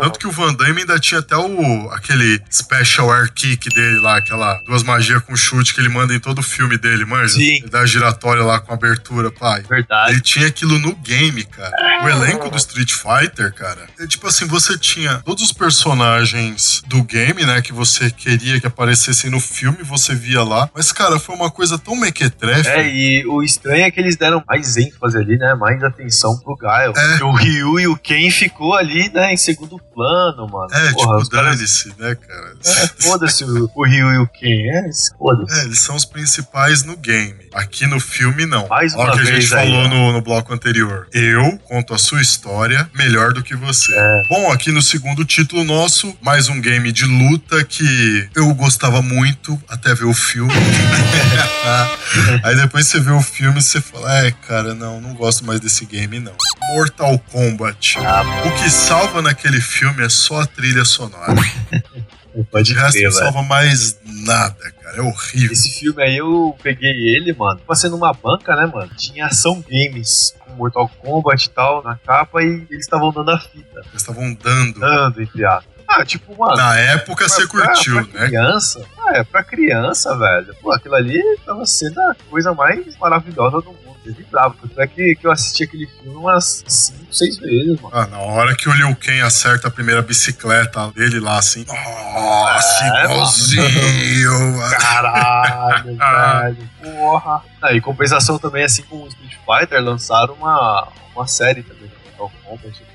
Tanto 0.00 0.18
que 0.18 0.26
o 0.26 0.30
Van 0.30 0.54
Damme 0.54 0.80
ainda 0.80 0.98
tinha 0.98 1.20
até 1.20 1.36
o 1.36 1.90
aquele 1.90 2.40
special 2.50 3.12
air 3.12 3.32
kick 3.32 3.68
dele 3.70 3.98
lá, 4.00 4.18
aquela 4.18 4.60
duas 4.66 4.82
magias 4.82 5.22
com 5.22 5.36
chute 5.36 5.74
que 5.74 5.80
ele 5.80 5.88
manda 5.88 6.14
em 6.14 6.20
todo 6.20 6.38
o 6.38 6.42
filme 6.42 6.76
dele, 6.76 7.04
manja? 7.04 7.34
Sim. 7.34 7.56
Ele 7.56 7.68
dá 7.68 7.80
a 7.80 7.86
giratória 7.86 8.42
lá 8.42 8.60
com 8.60 8.72
abertura, 8.72 9.30
pai. 9.30 9.62
Verdade. 9.68 10.12
Ele 10.12 10.20
tinha 10.20 10.46
aquilo 10.46 10.78
no 10.78 10.94
game, 10.96 11.44
cara. 11.44 12.04
O 12.04 12.08
elenco 12.08 12.50
do 12.50 12.56
Street 12.56 12.92
Fighter, 12.92 13.52
cara, 13.52 13.86
é 13.98 14.06
tipo 14.06 14.26
assim, 14.26 14.46
você 14.46 14.78
tinha 14.78 15.22
todos 15.24 15.42
os 15.42 15.52
personagens 15.52 16.82
do 16.86 17.02
game, 17.02 17.44
né, 17.44 17.62
que 17.62 17.72
você 17.72 18.10
queria 18.10 18.60
que 18.60 18.66
aparecessem 18.66 19.30
no 19.30 19.40
filme, 19.40 19.78
você 19.82 20.14
via 20.14 20.42
lá. 20.42 20.68
Mas, 20.74 20.92
cara, 20.92 21.18
foi 21.18 21.34
uma 21.34 21.50
coisa 21.50 21.78
tão 21.78 21.96
mequetrefe. 21.96 22.68
É, 22.68 22.88
e 22.88 23.26
o 23.26 23.42
estranho 23.42 23.84
é 23.84 23.90
que 23.90 24.00
eles 24.00 24.16
deram 24.16 24.42
mais 24.46 24.76
ênfase 24.76 25.16
ali, 25.16 25.36
né? 25.36 25.54
Mais 25.54 25.82
atenção 25.82 26.38
pro 26.38 26.56
Gaio. 26.56 26.92
É. 26.96 27.24
O 27.24 27.32
Ryu 27.32 27.80
e 27.80 27.86
o 27.86 27.96
Ken 27.96 28.30
ficou 28.30 28.74
ali, 28.74 29.10
né, 29.12 29.32
em 29.32 29.36
segundo 29.56 29.80
plano, 29.94 30.46
mano. 30.48 30.68
É, 30.72 30.92
Porra, 30.92 31.18
tipo, 31.18 31.30
dane-se, 31.30 31.88
né, 31.98 32.14
cara? 32.14 32.54
É, 32.64 32.86
foda-se 33.02 33.44
o, 33.44 33.70
o 33.74 33.84
Ryu 33.84 34.12
e 34.12 34.18
o 34.18 34.26
Ken. 34.28 34.68
É, 34.70 34.90
foda-se. 35.18 35.60
É, 35.60 35.64
eles 35.64 35.78
são 35.78 35.96
os 35.96 36.04
principais 36.04 36.82
no 36.82 36.96
game. 36.96 37.46
Aqui 37.54 37.86
no 37.86 37.98
filme, 37.98 38.44
não. 38.46 38.66
Mais 38.68 38.94
Olha 38.94 39.12
o 39.12 39.14
que 39.14 39.20
a 39.20 39.24
gente 39.24 39.54
aí, 39.54 39.66
falou 39.70 39.88
no, 39.88 40.12
no 40.12 40.20
bloco 40.20 40.52
anterior. 40.52 41.08
Eu 41.12 41.58
conto 41.64 41.94
a 41.94 41.98
sua 41.98 42.20
história 42.20 42.88
melhor 42.94 43.32
do 43.32 43.42
que 43.42 43.56
você. 43.56 43.94
É. 43.96 44.22
Bom, 44.28 44.52
aqui 44.52 44.70
no 44.70 44.82
segundo 44.82 45.24
título 45.24 45.64
nosso, 45.64 46.14
mais 46.20 46.48
um 46.48 46.60
game 46.60 46.92
de 46.92 47.04
luta 47.04 47.64
que 47.64 48.28
eu 48.34 48.52
gostava 48.54 49.00
muito 49.00 49.58
até 49.68 49.94
ver 49.94 50.04
o 50.04 50.14
filme. 50.14 50.52
Aí 52.42 52.56
depois 52.56 52.86
você 52.86 53.00
vê 53.00 53.10
o 53.10 53.22
filme 53.22 53.58
e 53.58 53.62
você 53.62 53.80
fala, 53.80 54.26
é, 54.26 54.30
cara, 54.30 54.74
não, 54.74 55.00
não 55.00 55.14
gosto 55.14 55.44
mais 55.44 55.60
desse 55.60 55.84
game, 55.86 56.18
não. 56.18 56.32
Mortal 56.72 57.18
Kombat. 57.30 57.98
Ah, 57.98 58.22
O 58.46 58.50
que 58.62 58.68
salva 58.70 59.22
naquele 59.22 59.45
filme 59.60 60.04
é 60.04 60.08
só 60.08 60.40
a 60.42 60.46
trilha 60.46 60.84
sonora. 60.84 61.34
pode 62.50 62.72
De 62.72 62.78
resto 62.78 63.02
não 63.02 63.12
salva 63.12 63.42
mais 63.42 63.98
nada, 64.04 64.70
cara. 64.82 64.98
É 64.98 65.00
horrível. 65.00 65.52
Esse 65.52 65.78
filme 65.78 66.02
aí 66.02 66.16
eu 66.18 66.56
peguei 66.62 66.90
ele, 67.16 67.32
mano. 67.32 67.60
Passei 67.66 67.88
numa 67.90 68.12
banca, 68.12 68.54
né, 68.54 68.66
mano? 68.66 68.90
Tinha 68.96 69.26
ação 69.26 69.64
games 69.68 70.34
com 70.40 70.52
Mortal 70.52 70.88
Kombat 71.00 71.46
e 71.46 71.50
tal 71.50 71.82
na 71.82 71.96
capa 71.96 72.42
e 72.42 72.66
eles 72.70 72.84
estavam 72.84 73.10
dando 73.12 73.30
a 73.30 73.38
fita. 73.40 73.80
Eles 73.80 73.94
estavam 74.02 74.34
dando. 74.34 74.78
Dando, 74.80 75.22
entre 75.22 75.44
aspas. 75.44 75.76
Ah, 75.88 76.04
tipo, 76.04 76.36
mano. 76.36 76.56
Na 76.56 76.76
época 76.78 77.28
você 77.28 77.46
pra- 77.46 77.68
curtiu, 77.68 78.04
pra 78.08 78.20
né? 78.22 78.26
criança? 78.26 78.84
Ah, 78.98 79.18
é, 79.18 79.24
pra 79.24 79.44
criança, 79.44 80.16
velho. 80.18 80.54
Pô, 80.60 80.72
aquilo 80.72 80.96
ali 80.96 81.22
tava 81.46 81.64
sendo 81.64 81.98
a 82.00 82.14
coisa 82.28 82.52
mais 82.52 82.96
maravilhosa 82.98 83.58
do 83.60 83.66
mundo. 83.72 83.85
Eu 84.06 84.14
vibrava. 84.14 84.54
Tanto 84.60 84.80
é 84.80 84.86
que, 84.86 85.16
que 85.16 85.26
eu 85.26 85.32
assisti 85.32 85.64
aquele 85.64 85.86
filme 85.86 86.16
umas 86.16 86.62
5, 86.66 87.12
6 87.12 87.38
vezes, 87.38 87.80
mano. 87.80 87.90
Ah, 87.92 88.06
na 88.06 88.18
hora 88.18 88.54
que 88.54 88.68
o 88.68 88.72
Liu 88.72 88.94
Kang 88.96 89.20
acerta 89.22 89.68
a 89.68 89.70
primeira 89.70 90.00
bicicleta 90.02 90.90
dele 90.92 91.18
lá, 91.18 91.38
assim. 91.38 91.64
Nossa, 91.66 92.84
É, 92.84 93.04
igualzinho. 93.04 94.30
mano. 94.56 94.76
Caralho, 94.78 95.96
velho. 95.98 96.70
Porra. 96.82 97.42
Ah, 97.60 97.72
e 97.72 97.80
compensação 97.80 98.38
também, 98.38 98.64
assim 98.64 98.82
como 98.82 99.04
o 99.04 99.08
Street 99.08 99.32
Fighter, 99.44 99.82
lançaram 99.82 100.34
uma, 100.34 100.88
uma 101.14 101.26
série 101.26 101.62
também 101.62 101.90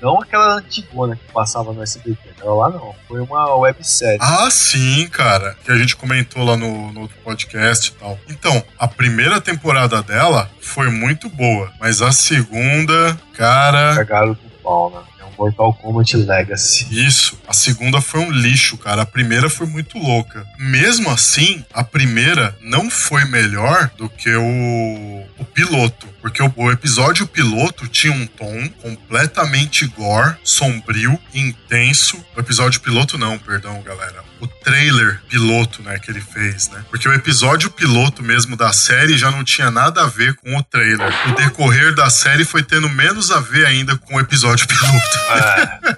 Não 0.00 0.20
aquela 0.20 0.56
antigona 0.56 1.16
que 1.16 1.32
passava 1.32 1.72
no 1.72 1.82
SBT. 1.82 2.30
Aquela 2.30 2.54
lá 2.54 2.70
não. 2.70 2.94
Foi 3.06 3.20
uma 3.20 3.54
websérie. 3.56 4.18
Ah, 4.20 4.50
sim, 4.50 5.08
cara. 5.08 5.56
Que 5.64 5.70
a 5.70 5.76
gente 5.76 5.96
comentou 5.96 6.44
lá 6.44 6.56
no, 6.56 6.92
no 6.92 7.02
outro 7.02 7.16
podcast 7.22 7.90
e 7.90 7.92
tal. 7.92 8.18
Então, 8.28 8.62
a 8.78 8.88
primeira 8.88 9.40
temporada 9.40 10.02
dela 10.02 10.50
foi 10.60 10.90
muito 10.90 11.28
boa. 11.28 11.70
Mas 11.80 12.02
a 12.02 12.12
segunda, 12.12 13.18
cara. 13.34 13.94
Cagaram 13.96 14.34
com 14.34 14.48
pau, 14.62 14.90
né? 14.90 15.02
É 15.20 15.24
um 15.24 15.32
Mortal 15.38 15.74
Kombat 15.74 16.16
Legacy. 16.16 16.86
Isso, 16.90 17.38
a 17.46 17.52
segunda 17.52 18.00
foi 18.00 18.20
um 18.20 18.30
lixo, 18.30 18.76
cara. 18.78 19.02
A 19.02 19.06
primeira 19.06 19.50
foi 19.50 19.66
muito 19.66 19.98
louca. 19.98 20.46
Mesmo 20.58 21.10
assim, 21.10 21.64
a 21.72 21.84
primeira 21.84 22.56
não 22.60 22.90
foi 22.90 23.24
melhor 23.24 23.90
do 23.96 24.08
que 24.08 24.34
o, 24.34 25.24
o 25.42 25.44
piloto. 25.44 26.08
Porque 26.20 26.42
o, 26.42 26.52
o 26.56 26.70
episódio 26.70 27.26
piloto 27.26 27.86
tinha 27.88 28.12
um 28.12 28.26
tom 28.26 28.68
completamente 28.80 29.86
gore, 29.88 30.36
sombrio, 30.44 31.18
intenso. 31.34 32.24
O 32.36 32.40
episódio 32.40 32.80
piloto 32.80 33.18
não, 33.18 33.38
perdão, 33.38 33.82
galera. 33.82 34.22
O 34.40 34.46
trailer 34.46 35.20
piloto, 35.28 35.82
né, 35.82 35.98
que 35.98 36.10
ele 36.10 36.20
fez, 36.20 36.68
né? 36.70 36.84
Porque 36.90 37.08
o 37.08 37.12
episódio 37.12 37.70
piloto 37.70 38.22
mesmo 38.22 38.56
da 38.56 38.72
série 38.72 39.18
já 39.18 39.30
não 39.30 39.44
tinha 39.44 39.70
nada 39.70 40.02
a 40.02 40.06
ver 40.06 40.34
com 40.36 40.56
o 40.56 40.62
trailer. 40.62 41.12
O 41.28 41.34
decorrer 41.34 41.94
da 41.94 42.08
série 42.08 42.44
foi 42.44 42.62
tendo 42.62 42.88
menos 42.88 43.30
a 43.30 43.40
ver 43.40 43.66
ainda 43.66 43.96
com 43.96 44.16
o 44.16 44.20
episódio 44.20 44.66
piloto. 44.68 45.18
É, 45.30 45.96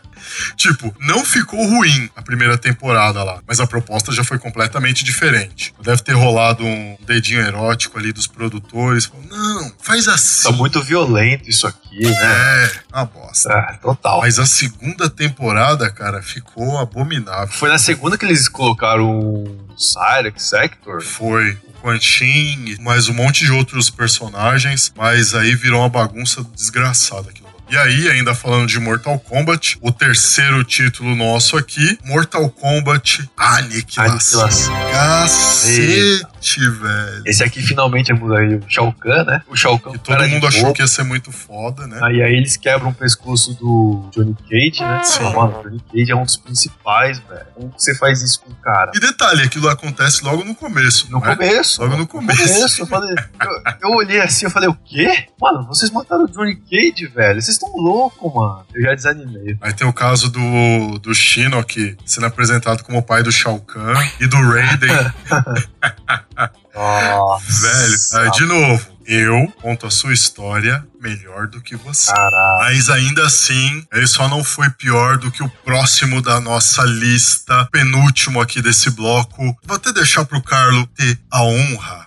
Tipo, 0.57 0.95
não 1.01 1.25
ficou 1.25 1.65
ruim 1.67 2.11
a 2.17 2.23
primeira 2.23 2.57
temporada 2.57 3.23
lá, 3.23 3.41
mas 3.47 3.61
a 3.61 3.67
proposta 3.67 4.13
já 4.13 4.25
foi 4.25 4.39
completamente 4.39 5.05
diferente. 5.05 5.75
Deve 5.83 6.03
ter 6.03 6.13
rolado 6.13 6.65
um 6.65 6.97
dedinho 7.07 7.41
erótico 7.41 7.99
ali 7.99 8.13
dos 8.13 8.27
produtores. 8.27 9.11
Não, 9.31 9.73
faz 9.81 10.09
assim. 10.09 10.51
tá 10.51 10.53
muito 10.53 10.83
violento 10.83 11.49
isso 11.49 11.67
aqui, 11.67 12.01
né? 12.01 12.15
É, 12.15 12.71
uma 12.93 13.05
bosta. 13.05 13.53
É, 13.53 13.77
total. 13.79 14.21
Mas 14.21 14.39
a 14.39 14.47
segunda 14.47 15.09
temporada, 15.09 15.91
cara, 15.91 16.23
ficou 16.23 16.79
abominável. 16.79 17.55
Foi 17.55 17.69
na 17.69 17.79
segunda 17.79 18.17
que 18.17 18.25
eles 18.25 18.49
colocaram 18.49 19.19
o 19.19 19.67
Cyrex 19.77 20.43
Sector. 20.43 21.03
Foi 21.03 21.53
o 21.53 21.73
Quan 21.81 22.01
Chi, 22.01 22.77
mais 22.81 23.09
um 23.09 23.15
monte 23.15 23.45
de 23.45 23.53
outros 23.53 23.91
personagens, 23.91 24.93
mas 24.97 25.35
aí 25.35 25.55
virou 25.55 25.81
uma 25.81 25.89
bagunça 25.89 26.45
desgraçada 26.55 27.31
aquilo. 27.31 27.44
E 27.75 27.77
aí, 27.77 28.09
ainda 28.09 28.37
falando 28.37 28.69
de 28.69 28.79
Mortal 28.79 29.19
Kombat, 29.19 29.79
o 29.81 29.91
terceiro 29.91 30.63
título 30.63 31.17
nosso 31.17 31.57
aqui, 31.57 31.99
Mortal 32.05 32.49
Kombat 32.49 33.29
Aniquilação. 33.37 34.43
Aniquilação. 34.43 34.91
Cacete, 34.93 36.71
velho. 36.71 37.23
Esse 37.27 37.43
aqui 37.43 37.61
finalmente 37.61 38.13
é 38.13 38.15
o 38.15 38.63
Shao 38.69 38.93
Kahn, 38.93 39.25
né? 39.25 39.43
O 39.49 39.57
Shao 39.57 39.77
Kahn. 39.81 39.91
Que 39.91 39.99
com 39.99 40.05
todo 40.05 40.29
mundo 40.29 40.47
achou 40.47 40.63
bobo. 40.63 40.75
que 40.75 40.83
ia 40.83 40.87
ser 40.87 41.03
muito 41.03 41.33
foda, 41.33 41.85
né? 41.89 41.99
Aí, 42.01 42.23
aí 42.23 42.35
eles 42.37 42.57
quebram 42.57 42.91
o 42.91 42.95
pescoço 42.95 43.55
do 43.55 44.09
Johnny 44.15 44.37
Cage, 44.49 44.81
né? 44.81 45.03
Sim. 45.03 45.25
Mano, 45.25 45.59
o 45.59 45.63
Johnny 45.65 45.83
Cage 45.93 46.13
é 46.13 46.17
um 46.17 46.23
dos 46.23 46.37
principais, 46.37 47.19
velho. 47.19 47.47
Como 47.55 47.75
você 47.77 47.93
faz 47.97 48.23
isso 48.23 48.41
com 48.41 48.53
o 48.53 48.55
cara? 48.55 48.93
E 48.95 49.01
detalhe, 49.01 49.43
aquilo 49.43 49.69
acontece 49.69 50.23
logo 50.23 50.45
no 50.45 50.55
começo, 50.55 51.11
No 51.11 51.19
é? 51.19 51.35
começo. 51.35 51.83
Logo 51.83 51.97
no 51.97 52.07
começo. 52.07 52.81
eu, 52.81 52.87
falei, 52.87 53.17
eu, 53.43 53.73
eu 53.83 53.97
olhei 53.97 54.21
assim, 54.21 54.45
eu 54.45 54.51
falei, 54.51 54.69
o 54.69 54.75
quê? 54.75 55.27
Mano, 55.41 55.67
vocês 55.67 55.91
mataram 55.91 56.23
o 56.25 56.29
Johnny 56.31 56.55
Cage, 56.55 57.09
velho. 57.09 57.43
Vocês 57.43 57.59
estão 57.67 57.81
loucos, 57.81 58.35
mano. 58.35 58.67
Eu 58.75 58.83
já 58.83 58.95
desanimei. 58.95 59.57
Aí 59.61 59.73
tem 59.73 59.87
o 59.87 59.93
caso 59.93 60.31
do, 60.31 60.99
do 60.99 61.15
Shinnok 61.15 61.97
sendo 62.05 62.27
apresentado 62.27 62.83
como 62.83 62.99
o 62.99 63.03
pai 63.03 63.23
do 63.23 63.33
Shao 63.33 63.61
Kahn 63.61 63.95
e 64.21 64.27
do 64.27 64.37
Raiden. 64.37 64.91
Nossa. 66.75 68.13
Velho, 68.13 68.25
aí 68.25 68.31
de 68.33 68.47
novo, 68.47 68.87
eu 69.07 69.53
conto 69.63 69.87
a 69.87 69.91
sua 69.91 70.13
história 70.13 70.85
melhor 71.05 71.47
do 71.47 71.61
que 71.61 71.77
você. 71.77 72.11
Caralho. 72.11 72.59
Mas 72.61 72.89
ainda 72.89 73.27
assim, 73.27 73.87
ele 73.93 74.07
só 74.07 74.27
não 74.27 74.43
foi 74.43 74.71
pior 74.71 75.19
do 75.19 75.31
que 75.31 75.43
o 75.43 75.49
próximo 75.49 76.23
da 76.23 76.41
nossa 76.41 76.83
lista, 76.83 77.69
penúltimo 77.71 78.41
aqui 78.41 78.63
desse 78.63 78.91
bloco. 78.91 79.55
Vou 79.65 79.77
até 79.77 79.93
deixar 79.93 80.25
pro 80.25 80.43
Carlo 80.43 80.87
ter 80.97 81.19
a 81.31 81.43
honra, 81.43 82.07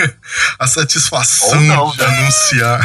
a 0.58 0.66
satisfação 0.66 1.60
não, 1.60 1.90
de 1.90 1.98
né? 1.98 2.06
anunciar. 2.06 2.80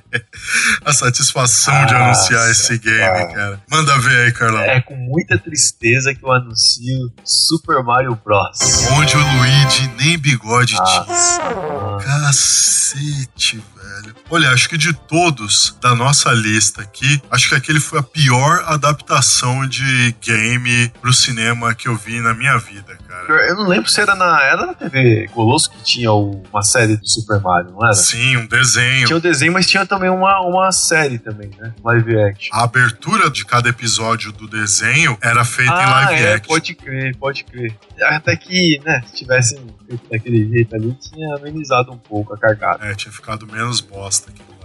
a 0.84 0.92
satisfação 0.92 1.86
de 1.86 1.92
Nossa, 1.92 2.04
anunciar 2.04 2.50
esse 2.50 2.78
game, 2.78 2.98
cara. 2.98 3.34
cara. 3.34 3.62
Manda 3.70 3.98
ver 3.98 4.24
aí, 4.24 4.32
Carlão. 4.32 4.62
É 4.62 4.80
com 4.80 4.96
muita 4.96 5.38
tristeza 5.38 6.14
que 6.14 6.24
eu 6.24 6.32
anuncio 6.32 7.12
Super 7.24 7.82
Mario 7.82 8.18
Bros. 8.24 8.86
Onde 8.92 9.16
o 9.16 9.20
Luigi 9.20 9.90
nem 9.98 10.16
bigode 10.18 10.74
tinha. 10.74 11.04
Mano. 11.04 11.98
Cacete, 12.02 13.62
velho. 13.76 14.14
Olha, 14.30 14.50
acho 14.50 14.68
que 14.68 14.77
de 14.78 14.92
todos 14.92 15.76
da 15.82 15.94
nossa 15.94 16.30
lista 16.32 16.82
aqui, 16.82 17.20
acho 17.30 17.48
que 17.48 17.54
aquele 17.56 17.80
foi 17.80 17.98
a 17.98 18.02
pior 18.02 18.62
adaptação 18.66 19.66
de 19.66 20.14
game 20.22 20.88
pro 21.00 21.12
cinema 21.12 21.74
que 21.74 21.88
eu 21.88 21.96
vi 21.96 22.20
na 22.20 22.32
minha 22.32 22.56
vida, 22.56 22.96
cara. 23.06 23.48
Eu 23.48 23.56
não 23.56 23.66
lembro 23.66 23.90
se 23.90 24.00
era 24.00 24.14
na, 24.14 24.40
era 24.42 24.66
na 24.66 24.74
TV 24.74 25.28
Colosso 25.34 25.70
que 25.70 25.82
tinha 25.82 26.12
uma 26.12 26.62
série 26.62 26.96
do 26.96 27.06
Super 27.06 27.40
Mario, 27.40 27.72
não 27.72 27.84
era? 27.84 27.94
Sim, 27.94 28.36
um 28.36 28.46
desenho. 28.46 29.06
Tinha 29.06 29.16
o 29.16 29.20
desenho, 29.20 29.52
mas 29.52 29.66
tinha 29.66 29.84
também 29.84 30.08
uma, 30.08 30.40
uma 30.40 30.70
série 30.70 31.18
também, 31.18 31.50
né? 31.58 31.74
Live 31.84 32.20
action. 32.20 32.56
A 32.56 32.64
abertura 32.64 33.28
de 33.28 33.44
cada 33.44 33.68
episódio 33.68 34.32
do 34.32 34.46
desenho 34.46 35.18
era 35.20 35.44
feita 35.44 35.72
em 35.72 35.84
ah, 35.84 35.90
live 36.02 36.22
é, 36.22 36.34
action. 36.34 36.48
pode 36.48 36.74
crer, 36.74 37.16
pode 37.16 37.44
crer. 37.44 37.74
Até 38.02 38.36
que, 38.36 38.80
né, 38.84 39.02
se 39.08 39.16
tivessem 39.16 39.58
feito 39.86 40.08
daquele 40.10 40.48
jeito 40.48 40.76
ali, 40.76 40.92
tinha 40.94 41.34
amenizado 41.36 41.92
um 41.92 41.98
pouco 41.98 42.34
a 42.34 42.38
cargada. 42.38 42.86
É, 42.86 42.94
tinha 42.94 43.12
ficado 43.12 43.46
menos 43.46 43.80
bosta 43.80 44.30
aquilo 44.30 44.48
lá. 44.50 44.57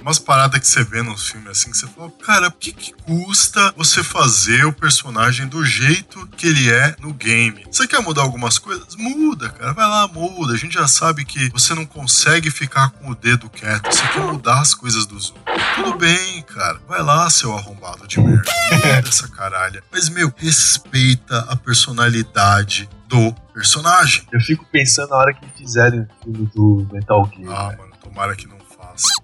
Umas 0.00 0.18
paradas 0.18 0.60
que 0.60 0.66
você 0.66 0.82
vê 0.84 1.02
nos 1.02 1.28
filmes 1.28 1.50
assim, 1.50 1.70
que 1.70 1.76
você 1.76 1.86
fala, 1.86 2.10
cara, 2.24 2.48
o 2.48 2.52
que, 2.52 2.72
que 2.72 2.92
custa 2.92 3.74
você 3.76 4.02
fazer 4.02 4.64
o 4.64 4.72
personagem 4.72 5.46
do 5.46 5.64
jeito 5.64 6.26
que 6.28 6.46
ele 6.46 6.70
é 6.70 6.96
no 6.98 7.12
game? 7.12 7.66
Você 7.70 7.86
quer 7.86 8.00
mudar 8.00 8.22
algumas 8.22 8.58
coisas? 8.58 8.96
Muda, 8.96 9.50
cara. 9.50 9.72
Vai 9.72 9.86
lá, 9.86 10.08
muda. 10.08 10.54
A 10.54 10.56
gente 10.56 10.74
já 10.74 10.88
sabe 10.88 11.24
que 11.24 11.50
você 11.50 11.74
não 11.74 11.84
consegue 11.84 12.50
ficar 12.50 12.90
com 12.90 13.10
o 13.10 13.14
dedo 13.14 13.50
quieto. 13.50 13.92
Você 13.92 14.06
quer 14.08 14.22
mudar 14.22 14.60
as 14.60 14.72
coisas 14.74 15.04
dos 15.04 15.30
outros. 15.30 15.64
Tudo 15.74 15.98
bem, 15.98 16.42
cara. 16.42 16.80
Vai 16.88 17.02
lá, 17.02 17.28
seu 17.28 17.54
arrombado 17.54 18.06
de 18.06 18.20
merda. 18.20 18.50
Muda 18.72 19.08
essa 19.08 19.28
caralha. 19.28 19.82
Mas, 19.92 20.08
meu, 20.08 20.32
respeita 20.36 21.40
a 21.48 21.56
personalidade 21.56 22.88
do 23.08 23.32
personagem. 23.52 24.24
Eu 24.32 24.40
fico 24.40 24.64
pensando 24.70 25.10
na 25.10 25.16
hora 25.16 25.34
que 25.34 25.46
fizerem 25.56 26.00
o 26.00 26.08
filme 26.22 26.50
do 26.54 26.88
Metal 26.92 27.30
Gear. 27.34 27.52
Ah, 27.52 27.68
né? 27.70 27.76
mano, 27.76 27.92
tomara 28.02 28.36
que 28.36 28.46
não. 28.46 28.57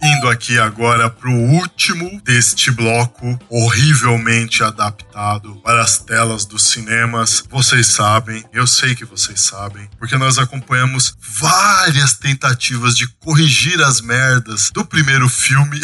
Indo 0.03 0.29
aqui 0.29 0.59
agora 0.59 1.11
pro 1.11 1.33
último 1.33 2.21
deste 2.23 2.71
bloco, 2.71 3.39
horrivelmente 3.49 4.63
adaptado 4.63 5.57
para 5.57 5.83
as 5.83 5.99
telas 5.99 6.45
dos 6.45 6.71
cinemas. 6.71 7.43
Vocês 7.51 7.87
sabem, 7.89 8.45
eu 8.53 8.67
sei 8.67 8.95
que 8.95 9.05
vocês 9.05 9.41
sabem, 9.41 9.89
porque 9.99 10.17
nós 10.17 10.39
acompanhamos 10.39 11.17
várias 11.21 12.15
tentativas 12.15 12.97
de 12.97 13.07
corrigir 13.19 13.81
as 13.83 14.01
merdas 14.01 14.71
do 14.71 14.85
primeiro 14.85 15.29
filme 15.29 15.81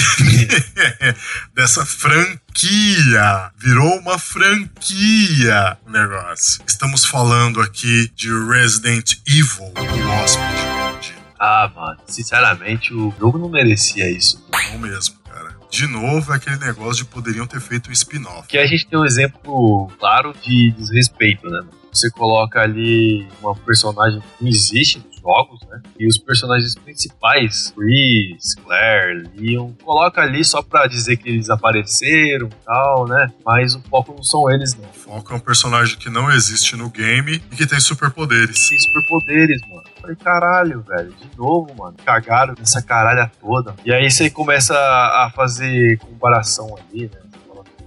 dessa 1.55 1.85
franquia. 1.85 3.50
Virou 3.59 3.98
uma 3.98 4.18
franquia 4.18 5.79
o 5.87 5.90
negócio. 5.90 6.62
Estamos 6.66 7.05
falando 7.05 7.61
aqui 7.61 8.11
de 8.14 8.29
Resident 8.48 9.16
Evil, 9.26 9.72
o 9.76 10.09
hóspede. 10.09 10.79
Ah, 11.42 11.72
mano, 11.74 11.98
sinceramente, 12.07 12.92
o 12.92 13.11
jogo 13.18 13.38
não 13.38 13.48
merecia 13.48 14.11
isso. 14.11 14.46
Não 14.72 14.79
mesmo, 14.79 15.16
cara. 15.24 15.57
De 15.70 15.87
novo, 15.87 16.31
é 16.33 16.37
aquele 16.37 16.59
negócio 16.59 17.03
de 17.03 17.11
poderiam 17.11 17.46
ter 17.46 17.61
feito 17.62 17.88
um 17.88 17.92
spin-off. 17.92 18.42
Porque 18.42 18.59
a 18.59 18.66
gente 18.66 18.87
tem 18.87 18.98
um 18.98 19.07
exemplo 19.07 19.90
claro 19.98 20.35
de 20.35 20.70
desrespeito, 20.72 21.48
né? 21.48 21.61
mano? 21.61 21.79
Você 21.92 22.11
coloca 22.11 22.61
ali 22.61 23.26
uma 23.40 23.55
personagem 23.55 24.20
que 24.20 24.44
não 24.44 24.48
existe 24.48 24.98
nos 24.98 25.20
jogos, 25.20 25.61
né? 25.68 25.81
E 25.98 26.07
os 26.07 26.18
personagens 26.18 26.74
principais, 26.74 27.72
Chris, 27.76 28.55
Claire, 28.64 29.29
Leon, 29.37 29.72
coloca 29.85 30.20
ali 30.20 30.44
só 30.44 30.62
pra 30.62 30.87
dizer 30.87 31.16
que 31.16 31.29
eles 31.29 31.50
apareceram 31.50 32.46
e 32.46 32.64
tal, 32.64 33.07
né? 33.07 33.29
Mas 33.44 33.74
o 33.74 33.81
foco 33.83 34.14
não 34.16 34.22
são 34.22 34.50
eles, 34.50 34.74
não. 34.74 34.88
O 34.88 34.92
Foco 34.92 35.33
é 35.33 35.37
um 35.37 35.40
personagem 35.40 35.98
que 35.98 36.09
não 36.09 36.31
existe 36.31 36.76
no 36.76 36.88
game 36.88 37.42
e 37.50 37.57
que 37.57 37.66
tem 37.66 37.81
superpoderes. 37.81 38.68
Tem 38.68 38.79
superpoderes, 38.79 39.61
mano. 39.68 39.83
Falei, 40.00 40.16
caralho, 40.16 40.83
velho, 40.83 41.12
de 41.12 41.37
novo, 41.37 41.74
mano. 41.76 41.96
Cagaram 42.05 42.55
nessa 42.57 42.81
caralha 42.81 43.31
toda. 43.40 43.74
E 43.85 43.92
aí 43.92 44.09
você 44.09 44.31
começa 44.31 44.74
a 44.74 45.31
fazer 45.35 45.98
comparação 45.98 46.76
ali, 46.76 47.11
né? 47.12 47.20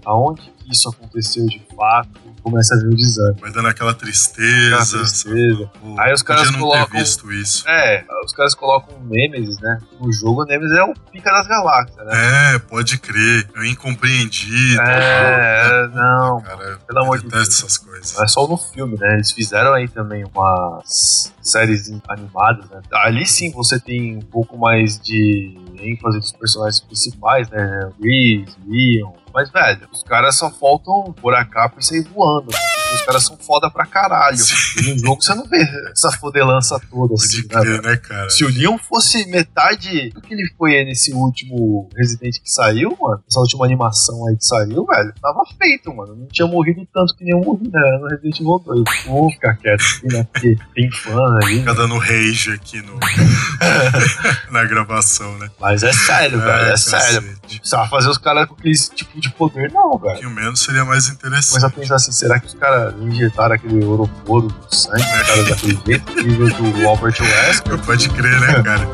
Aonde 0.05 0.41
que 0.41 0.71
isso 0.71 0.89
aconteceu 0.89 1.45
de 1.45 1.61
fato? 1.75 2.19
Começa 2.43 2.75
a 2.75 2.77
ver 2.77 2.87
o 2.87 2.95
desânimo. 2.95 3.39
Vai 3.39 3.51
dando 3.53 3.69
aquela 3.69 3.93
tristeza. 3.93 4.75
Aquela 4.75 4.85
tristeza. 5.03 5.71
Pô, 5.79 5.95
Aí 5.99 6.13
os 6.13 6.21
caras 6.21 6.51
colocam- 6.51 6.99
visto 6.99 7.31
isso. 7.31 7.67
É, 7.69 8.03
os 8.25 8.33
caras 8.33 8.53
colocam 8.53 8.97
o 8.97 9.03
Nemesis, 9.05 9.57
né? 9.61 9.79
No 9.99 10.11
jogo, 10.11 10.41
o 10.43 10.45
Nemesis 10.45 10.77
é 10.77 10.83
o 10.83 10.93
pica 11.11 11.31
das 11.31 11.47
galáxias, 11.47 12.05
né? 12.05 12.55
É, 12.55 12.59
pode 12.59 12.97
crer. 12.99 13.47
É 13.55 13.67
incompreendido. 13.67 14.81
É, 14.81 15.87
não. 15.93 16.41
Cara, 16.41 16.77
Pelo 16.85 16.99
amor 17.03 17.15
eu 17.17 17.21
de 17.23 17.29
Deus. 17.29 17.47
essas 17.47 17.77
coisas. 17.77 18.13
Não 18.13 18.23
é 18.23 18.27
só 18.27 18.45
no 18.47 18.57
filme, 18.57 18.97
né? 18.99 19.13
Eles 19.13 19.31
fizeram 19.31 19.73
aí 19.73 19.87
também 19.87 20.25
umas 20.35 21.33
séries 21.41 21.89
animadas, 22.09 22.69
né? 22.69 22.81
Ali 22.91 23.25
sim 23.25 23.51
você 23.51 23.79
tem 23.79 24.17
um 24.17 24.21
pouco 24.21 24.57
mais 24.57 24.99
de 24.99 25.57
ênfase 25.79 26.19
dos 26.19 26.31
personagens 26.33 26.81
principais, 26.81 27.49
né? 27.49 27.89
Reese, 28.01 28.53
Leon. 28.67 29.13
Mas, 29.33 29.49
velho, 29.49 29.87
os 29.91 30.03
caras 30.03 30.37
só 30.37 30.51
faltam 30.51 31.11
pôr 31.13 31.33
a 31.33 31.43
capa 31.43 31.79
e 31.79 31.83
sair 31.83 32.03
voando. 32.03 32.51
Os 32.93 33.01
caras 33.01 33.23
são 33.25 33.37
foda 33.37 33.69
pra 33.69 33.85
caralho. 33.85 34.37
E 34.77 34.93
no 34.93 34.99
jogo 34.99 35.21
você 35.21 35.33
não 35.35 35.45
vê 35.47 35.61
essa 35.91 36.11
fodelança 36.11 36.79
toda, 36.89 37.13
assim, 37.15 37.43
Pode 37.47 37.69
né? 37.69 37.77
crer, 37.77 37.81
né, 37.91 37.97
cara? 37.97 38.29
Se 38.29 38.43
o 38.45 38.49
Leon 38.49 38.77
fosse 38.77 39.25
metade 39.27 40.09
do 40.11 40.21
que 40.21 40.33
ele 40.33 40.47
foi 40.57 40.75
aí 40.77 40.85
nesse 40.85 41.13
último 41.13 41.89
Resident 41.95 42.35
que 42.41 42.49
saiu, 42.49 42.95
mano, 42.99 43.23
essa 43.29 43.39
última 43.39 43.65
animação 43.65 44.27
aí 44.27 44.35
que 44.37 44.45
saiu, 44.45 44.85
velho, 44.85 45.13
tava 45.21 45.43
feito, 45.57 45.93
mano. 45.93 46.15
Não 46.15 46.27
tinha 46.27 46.47
morrido 46.47 46.85
tanto 46.93 47.15
que 47.15 47.23
nem 47.23 47.33
eu 47.33 47.39
morri 47.41 47.69
né, 47.69 47.97
no 48.01 48.07
Resident 48.07 48.39
Evil 48.39 48.59
2. 48.65 48.83
Vou 49.05 49.31
ficar 49.31 49.55
quieto 49.57 49.81
aqui, 49.97 50.07
né? 50.07 50.27
Porque 50.31 50.57
tem 50.75 50.91
fã 50.91 51.35
ali. 51.41 51.59
Fica 51.59 51.73
dando 51.73 51.97
rage 51.97 52.51
aqui 52.51 52.81
no, 52.81 52.99
na 54.51 54.63
gravação, 54.65 55.37
né? 55.37 55.49
Mas 55.59 55.83
é 55.83 55.93
sério, 55.93 56.39
velho, 56.39 56.71
é 56.71 56.77
sério. 56.77 57.21
cacete. 57.21 57.41
Não 57.53 57.59
precisava 57.59 57.89
fazer 57.89 58.09
os 58.09 58.17
caras 58.17 58.47
com 58.47 58.55
aquele 58.55 58.75
tipo 58.75 59.19
de 59.19 59.29
poder, 59.31 59.71
não, 59.71 59.91
velho. 59.91 60.01
pouquinho 60.01 60.29
menos 60.31 60.61
seria 60.61 60.83
mais 60.85 61.03
Começa 61.09 61.11
a 61.11 61.13
interessante. 61.29 61.75
pensar 61.79 61.95
assim, 61.95 62.11
será 62.11 62.39
que 62.39 62.47
os 62.47 62.53
caras 62.53 62.82
injetaram 62.99 63.55
aquele 63.55 63.83
oroporo 63.85 64.47
no 64.47 64.75
sangue, 64.75 65.01
os 65.01 65.27
caras 65.27 65.49
daquele 65.49 65.79
jeito, 65.85 66.15
nível 66.15 66.49
do 66.49 66.87
Albert 66.87 67.19
Wesker? 67.19 67.77
Pode 67.85 68.09
crer, 68.09 68.39
né, 68.41 68.63
cara? 68.63 68.87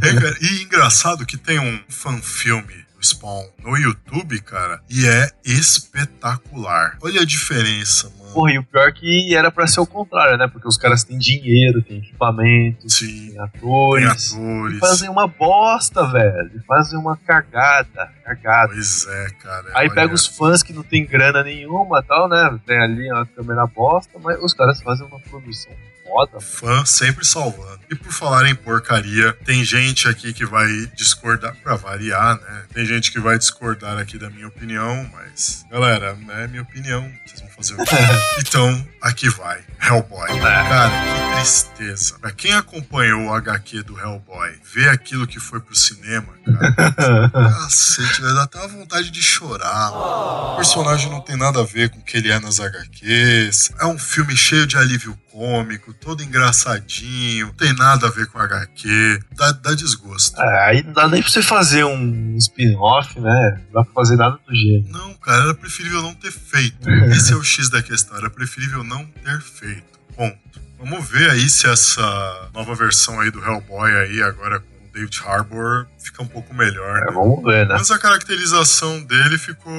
É, 0.03 0.15
cara, 0.15 0.35
e 0.41 0.63
engraçado 0.63 1.27
que 1.27 1.37
tem 1.37 1.59
um 1.59 1.79
fanfilme 1.87 2.73
do 2.97 3.07
Spawn 3.07 3.47
no 3.63 3.77
YouTube, 3.77 4.41
cara, 4.41 4.81
e 4.89 5.07
é 5.07 5.31
espetacular. 5.45 6.97
Olha 7.03 7.21
a 7.21 7.25
diferença. 7.27 8.11
Porra, 8.33 8.53
e 8.53 8.59
o 8.59 8.63
pior 8.63 8.89
é 8.89 8.93
que 8.93 9.35
era 9.35 9.51
pra 9.51 9.67
ser 9.67 9.81
o 9.81 9.87
contrário, 9.87 10.37
né? 10.37 10.49
Porque 10.49 10.69
os 10.69 10.77
caras 10.77 11.05
têm 11.05 11.19
dinheiro, 11.19 11.83
têm 11.83 11.99
equipamento, 11.99 12.89
Sim, 12.89 13.07
têm 13.07 13.31
tem 13.31 13.41
atores. 13.41 14.33
E 14.33 14.37
atores. 14.37 14.79
fazem 14.79 15.09
uma 15.09 15.27
bosta, 15.27 16.07
velho. 16.11 16.51
E 16.55 16.61
fazem 16.61 16.99
uma 16.99 17.17
cagada. 17.17 18.11
Cagada. 18.25 18.73
Pois 18.73 19.07
é, 19.07 19.31
cara. 19.43 19.67
Aí 19.75 19.87
olha. 19.87 19.95
pega 19.95 20.15
os 20.15 20.27
fãs 20.27 20.63
que 20.63 20.73
não 20.73 20.83
tem 20.83 21.05
grana 21.05 21.43
nenhuma 21.43 22.01
e 22.01 22.03
tal, 22.03 22.29
né? 22.29 22.59
Tem 22.67 22.79
ali 22.79 23.11
uma 23.11 23.27
câmera 23.27 23.67
bosta, 23.67 24.19
mas 24.23 24.43
os 24.43 24.55
caras 24.55 24.81
fazem 24.83 25.07
uma 25.07 25.21
produção 25.21 25.73
foda. 26.11 26.41
Fã 26.41 26.85
sempre 26.85 27.25
salvando. 27.25 27.81
E 27.91 27.95
por 27.95 28.13
falar 28.13 28.49
em 28.49 28.55
porcaria, 28.55 29.33
tem 29.45 29.65
gente 29.65 30.09
aqui 30.09 30.33
que 30.33 30.45
vai 30.45 30.67
discordar, 30.95 31.55
pra 31.63 31.77
variar, 31.77 32.41
né? 32.41 32.65
Tem 32.75 32.85
gente 32.85 33.13
que 33.13 33.21
vai 33.21 33.39
discordar 33.39 33.99
aqui 33.99 34.19
da 34.19 34.29
minha 34.29 34.49
opinião, 34.49 35.09
mas, 35.13 35.65
galera, 35.71 36.17
é 36.31 36.49
minha 36.49 36.63
opinião. 36.63 37.11
Vocês 37.25 37.41
vão 37.41 37.51
fazer 37.51 37.75
o 37.75 37.85
quê? 37.85 37.97
Então, 38.39 38.87
aqui 39.01 39.29
vai. 39.29 39.61
Hellboy. 39.83 40.29
Cara, 40.41 40.91
que 40.91 41.35
tristeza. 41.37 42.19
Pra 42.19 42.31
quem 42.33 42.53
acompanhou 42.53 43.27
o 43.27 43.35
HQ 43.35 43.83
do 43.83 43.99
Hellboy, 43.99 44.53
ver 44.73 44.89
aquilo 44.91 45.27
que 45.27 45.41
foi 45.41 45.61
pro 45.61 45.75
cinema, 45.75 46.29
cara. 46.45 47.31
Cacete, 47.31 48.21
dá 48.23 48.43
até 48.43 48.59
uma 48.59 48.69
vontade 48.69 49.11
de 49.11 49.23
chorar. 49.23 49.91
mano. 49.91 50.53
O 50.53 50.57
personagem 50.57 51.11
não 51.11 51.21
tem 51.21 51.37
nada 51.37 51.61
a 51.61 51.65
ver 51.65 51.91
com 51.91 51.99
o 51.99 52.03
que 52.03 52.17
ele 52.17 52.31
é 52.31 52.39
nas 52.39 52.61
HQs. 52.61 53.71
É 53.79 53.87
um 53.87 53.99
filme 53.99 54.37
cheio 54.37 54.67
de 54.67 54.77
alívio 54.77 55.19
cômico, 55.31 55.95
todo 55.95 56.23
engraçadinho. 56.23 57.47
Não 57.47 57.55
tem 57.55 57.75
nada 57.75 58.07
a 58.07 58.11
ver 58.11 58.27
com 58.27 58.39
HQ. 58.39 59.21
Dá, 59.37 59.53
dá 59.53 59.75
desgosto. 59.75 60.41
É, 60.41 60.65
aí 60.69 60.83
não 60.83 60.93
dá 60.93 61.09
nem 61.09 61.23
pra 61.23 61.31
você 61.31 61.43
fazer 61.43 61.85
um 61.85 62.37
spin-off, 62.37 63.19
né? 63.19 63.61
Não 63.67 63.81
dá 63.81 63.85
pra 63.85 63.95
fazer 63.95 64.17
nada 64.17 64.39
do 64.47 64.55
gênero. 64.55 64.93
Não, 64.93 65.15
cara, 65.15 65.45
era 65.45 65.55
preferível 65.55 66.03
não 66.03 66.15
ter 66.15 66.33
feito. 66.33 66.89
Esse 67.11 67.33
é 67.33 67.37
o 67.37 67.43
X 67.43 67.69
da 67.69 67.83
questão. 67.83 68.17
Era 68.17 68.31
preferível 68.31 68.85
não 68.85 69.05
ter 69.07 69.41
feito. 69.41 69.99
Ponto. 70.17 70.61
Vamos 70.79 71.09
ver 71.09 71.31
aí 71.31 71.49
se 71.49 71.67
essa 71.69 72.49
nova 72.55 72.75
versão 72.75 73.21
aí 73.21 73.31
do 73.31 73.39
Hellboy 73.39 73.91
aí, 73.97 74.23
agora 74.23 74.63
David 74.93 75.21
Harbour, 75.25 75.87
fica 75.99 76.23
um 76.23 76.27
pouco 76.29 76.55
melhor. 76.55 76.99
É, 76.99 77.05
né? 77.07 77.13
vamos 77.13 77.43
ver, 77.45 77.67
né? 77.67 77.75
Mas 77.79 77.91
a 77.91 77.99
caracterização 77.99 79.03
dele 79.03 79.39
ficou 79.39 79.73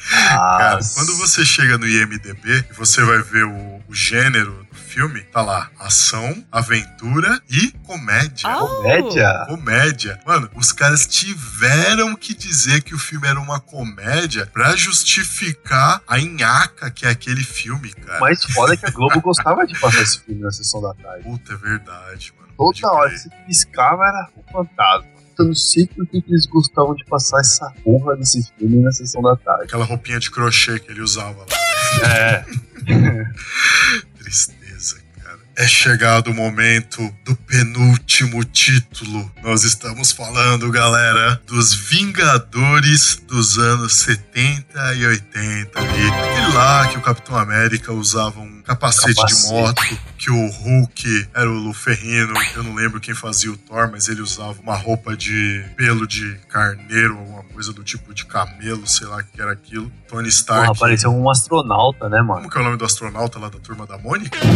Cara, 0.10 0.80
quando 0.96 1.16
você 1.18 1.46
chega 1.46 1.78
no 1.78 1.88
IMDB 1.88 2.66
você 2.80 3.04
vai 3.04 3.22
ver 3.22 3.46
o, 3.46 3.79
o 3.90 3.94
gênero 3.96 4.68
do 4.70 4.76
filme, 4.76 5.22
tá 5.24 5.42
lá 5.42 5.72
ação, 5.80 6.46
aventura 6.52 7.42
e 7.50 7.72
comédia. 7.88 8.48
Comédia? 8.48 9.46
Comédia. 9.48 10.20
Mano, 10.28 10.48
os 10.56 10.72
caras 10.72 11.08
tiveram 11.08 12.16
que 12.16 12.36
dizer 12.36 12.84
que 12.84 12.94
o 12.94 13.00
filme 13.00 13.28
era 13.28 13.40
uma 13.40 13.60
comédia 13.60 14.46
pra 14.46 14.76
justificar 14.76 16.04
a 16.08 16.20
nhaca 16.20 16.92
que 16.92 17.08
é 17.08 17.10
aquele 17.10 17.44
filme, 17.44 17.92
cara. 17.94 18.20
Mas 18.20 18.44
foda 18.44 18.76
é 18.76 18.78
que 18.78 18.86
a 18.86 18.92
Globo 18.92 19.20
gostava 19.22 19.66
de 19.66 19.78
passar 19.80 20.04
esse 20.04 20.20
filme 20.20 20.42
na 20.42 20.52
sessão 20.52 20.80
da 20.82 20.94
tarde. 20.94 21.24
Puta, 21.24 21.54
é 21.54 21.58
verdade, 21.58 22.32
mano. 22.38 22.54
Toda 22.56 22.94
hora 22.94 23.10
que 23.10 23.18
você 23.18 23.30
piscava 23.48 24.06
era 24.06 24.30
o 24.36 24.52
fantasma. 24.52 25.10
Eu 25.40 25.46
não 25.46 25.56
sei 25.56 25.88
por 25.88 26.06
que 26.06 26.22
que 26.22 26.32
eles 26.32 26.46
gostavam 26.46 26.94
de 26.94 27.06
passar 27.06 27.40
essa 27.40 27.72
porra 27.84 28.16
desse 28.18 28.52
filme 28.58 28.84
na 28.84 28.92
sessão 28.92 29.22
da 29.22 29.36
tarde. 29.38 29.64
Aquela 29.64 29.86
roupinha 29.86 30.20
de 30.20 30.30
crochê 30.30 30.78
que 30.80 30.92
ele 30.92 31.02
usava 31.02 31.40
lá. 31.40 32.08
É. 32.14 32.46
Tristeza, 34.18 34.98
cara. 35.24 35.40
É 35.56 35.68
chegado 35.68 36.32
o 36.32 36.34
momento 36.34 37.14
do 37.24 37.36
penúltimo 37.36 38.44
título. 38.44 39.32
Nós 39.44 39.64
estamos 39.64 40.12
falando, 40.12 40.72
galera, 40.72 41.42
dos 41.46 41.74
Vingadores 41.74 43.22
dos 43.28 43.58
anos 43.58 43.94
70 43.98 44.96
e 44.96 45.06
80 45.06 45.80
ali. 45.80 46.08
Aquele 46.08 46.54
lá 46.54 46.88
que 46.88 46.98
o 46.98 47.02
Capitão 47.02 47.38
América 47.38 47.94
usava 47.94 48.40
um 48.40 48.59
capacete, 48.70 49.10
de 49.10 49.16
Capacete. 49.16 49.52
moto, 49.54 49.82
que 50.18 50.30
o 50.30 50.48
Hulk 50.48 51.30
era 51.34 51.50
o 51.50 51.54
Luferrino. 51.54 52.34
Eu 52.56 52.64
não 52.64 52.76
lembro 52.76 53.00
quem 53.00 53.16
fazia 53.16 53.52
o 53.52 53.58
Thor, 53.58 53.90
mas 53.92 54.08
ele 54.08 54.22
usava 54.22 54.62
uma 54.62 54.76
roupa 54.76 55.18
de 55.18 55.66
pelo 55.76 56.06
de 56.06 56.36
carneiro, 56.48 57.18
alguma 57.18 57.44
coisa 57.46 57.74
do 57.74 57.84
tipo 57.84 58.14
de 58.14 58.26
camelo, 58.26 58.86
sei 58.86 59.08
lá 59.08 59.18
o 59.18 59.24
que 59.24 59.42
era 59.42 59.52
aquilo. 59.52 59.92
Tony 60.08 60.30
Stark. 60.30 60.68
Porra, 60.68 60.80
parecia 60.80 61.10
um 61.10 61.28
astronauta, 61.30 62.08
né, 62.10 62.22
mano? 62.22 62.42
Como 62.42 62.50
que 62.52 62.58
é 62.58 62.62
o 62.62 62.64
nome 62.64 62.78
do 62.78 62.86
astronauta 62.86 63.40
lá 63.40 63.50
da 63.50 63.60
turma 63.60 63.88
da 63.88 63.98
Mônica? 63.98 64.38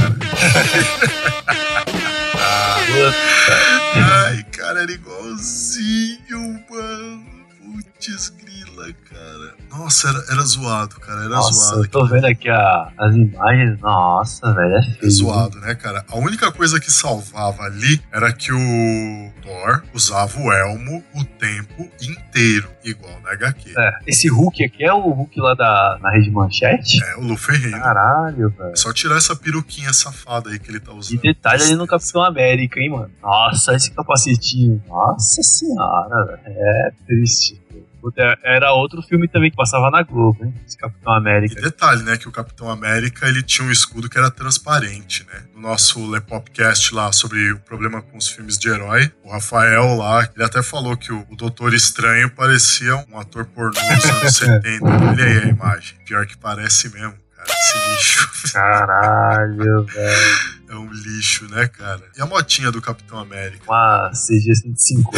Ai, 3.95 4.43
cara, 4.51 4.83
era 4.83 4.91
igualzinho, 4.91 6.63
mano. 6.69 7.25
Putz, 7.57 8.29
cara. 8.81 9.53
Nossa, 9.69 10.09
era, 10.09 10.23
era 10.31 10.41
zoado, 10.43 10.99
cara. 10.99 11.21
Era 11.21 11.29
Nossa, 11.29 11.51
zoado. 11.53 11.83
eu 11.83 11.89
tô 11.89 12.05
vendo 12.05 12.25
aqui 12.25 12.49
a- 12.49 12.91
as 12.97 13.15
imagens. 13.15 13.79
Nossa, 13.79 14.53
velho, 14.53 14.75
é 14.75 15.05
É 15.05 15.09
zoado, 15.09 15.59
né, 15.59 15.75
cara? 15.75 16.03
A 16.09 16.17
única 16.17 16.51
coisa 16.51 16.79
que 16.79 16.91
salvava 16.91 17.63
ali 17.63 18.01
era 18.11 18.31
que 18.31 18.51
o 18.51 19.31
Thor 19.41 19.83
usava 19.93 20.39
o 20.39 20.51
elmo 20.51 21.03
o 21.15 21.23
tempo 21.23 21.89
inteiro, 22.01 22.69
igual 22.83 23.19
na 23.21 23.31
HQ. 23.31 23.73
É, 23.77 23.91
esse 24.07 24.27
Hulk 24.29 24.63
aqui 24.63 24.83
é 24.83 24.93
o 24.93 24.99
Hulk 25.09 25.39
lá 25.39 25.53
da, 25.53 25.97
na 26.01 26.11
rede 26.11 26.29
manchete? 26.31 27.03
É, 27.03 27.15
o 27.17 27.21
Luferrino. 27.21 27.79
Caralho, 27.79 28.49
velho. 28.49 28.71
É 28.71 28.75
só 28.75 28.91
tirar 28.93 29.17
essa 29.17 29.35
peruquinha 29.35 29.91
safada 29.93 30.49
aí 30.49 30.59
que 30.59 30.69
ele 30.69 30.79
tá 30.79 30.91
E 30.91 30.97
usando. 30.97 31.21
detalhe 31.21 31.63
ali 31.63 31.75
no 31.75 31.87
Capitão 31.87 32.23
América, 32.23 32.79
hein, 32.79 32.89
mano? 32.91 33.11
Nossa, 33.21 33.73
esse 33.75 33.91
capacetinho. 33.91 34.81
Nossa 34.87 35.41
senhora, 35.41 36.25
velho. 36.25 36.41
É 36.45 36.91
triste. 37.07 37.61
Puta, 38.03 38.37
Era 38.43 38.73
outro 38.73 39.01
filme 39.01 39.29
também 39.29 39.49
que 39.49 39.55
passava 39.55 39.89
na 39.89 40.03
Globo, 40.03 40.43
hein? 40.43 40.53
Esse 40.67 40.77
Capitão 40.77 41.13
E 41.13 41.17
América. 41.17 41.61
detalhe, 41.61 42.03
né, 42.03 42.17
que 42.17 42.27
o 42.27 42.31
Capitão 42.33 42.69
América, 42.69 43.29
ele 43.29 43.41
tinha 43.41 43.65
um 43.65 43.71
escudo 43.71 44.09
que 44.09 44.17
era 44.17 44.29
transparente, 44.29 45.25
né? 45.31 45.43
No 45.55 45.61
nosso 45.61 46.05
Lepopcast 46.11 46.93
lá 46.93 47.13
sobre 47.13 47.53
o 47.53 47.59
problema 47.59 48.01
com 48.01 48.17
os 48.17 48.27
filmes 48.27 48.57
de 48.57 48.67
herói, 48.67 49.09
o 49.23 49.31
Rafael 49.31 49.95
lá, 49.95 50.27
ele 50.35 50.43
até 50.43 50.61
falou 50.61 50.97
que 50.97 51.13
o, 51.13 51.25
o 51.29 51.35
Doutor 51.37 51.73
Estranho 51.73 52.29
parecia 52.29 52.93
um 53.09 53.17
ator 53.17 53.45
pornô 53.45 53.71
dos 53.95 54.05
anos 54.05 54.35
70. 54.35 54.83
Olha 54.85 55.23
aí 55.23 55.37
a 55.37 55.47
imagem. 55.47 55.95
Pior 56.05 56.25
que 56.25 56.35
parece 56.37 56.89
mesmo, 56.89 57.13
cara, 57.33 57.47
esse 57.49 57.89
lixo. 57.89 58.51
Caralho, 58.51 59.83
velho. 59.87 60.53
É 60.69 60.75
um 60.75 60.91
lixo, 60.91 61.47
né, 61.49 61.67
cara? 61.67 62.01
E 62.17 62.21
a 62.21 62.25
motinha 62.25 62.69
do 62.71 62.81
Capitão 62.81 63.17
América? 63.19 63.63
Uma 63.65 64.09
CG 64.09 64.55
150. 64.55 65.13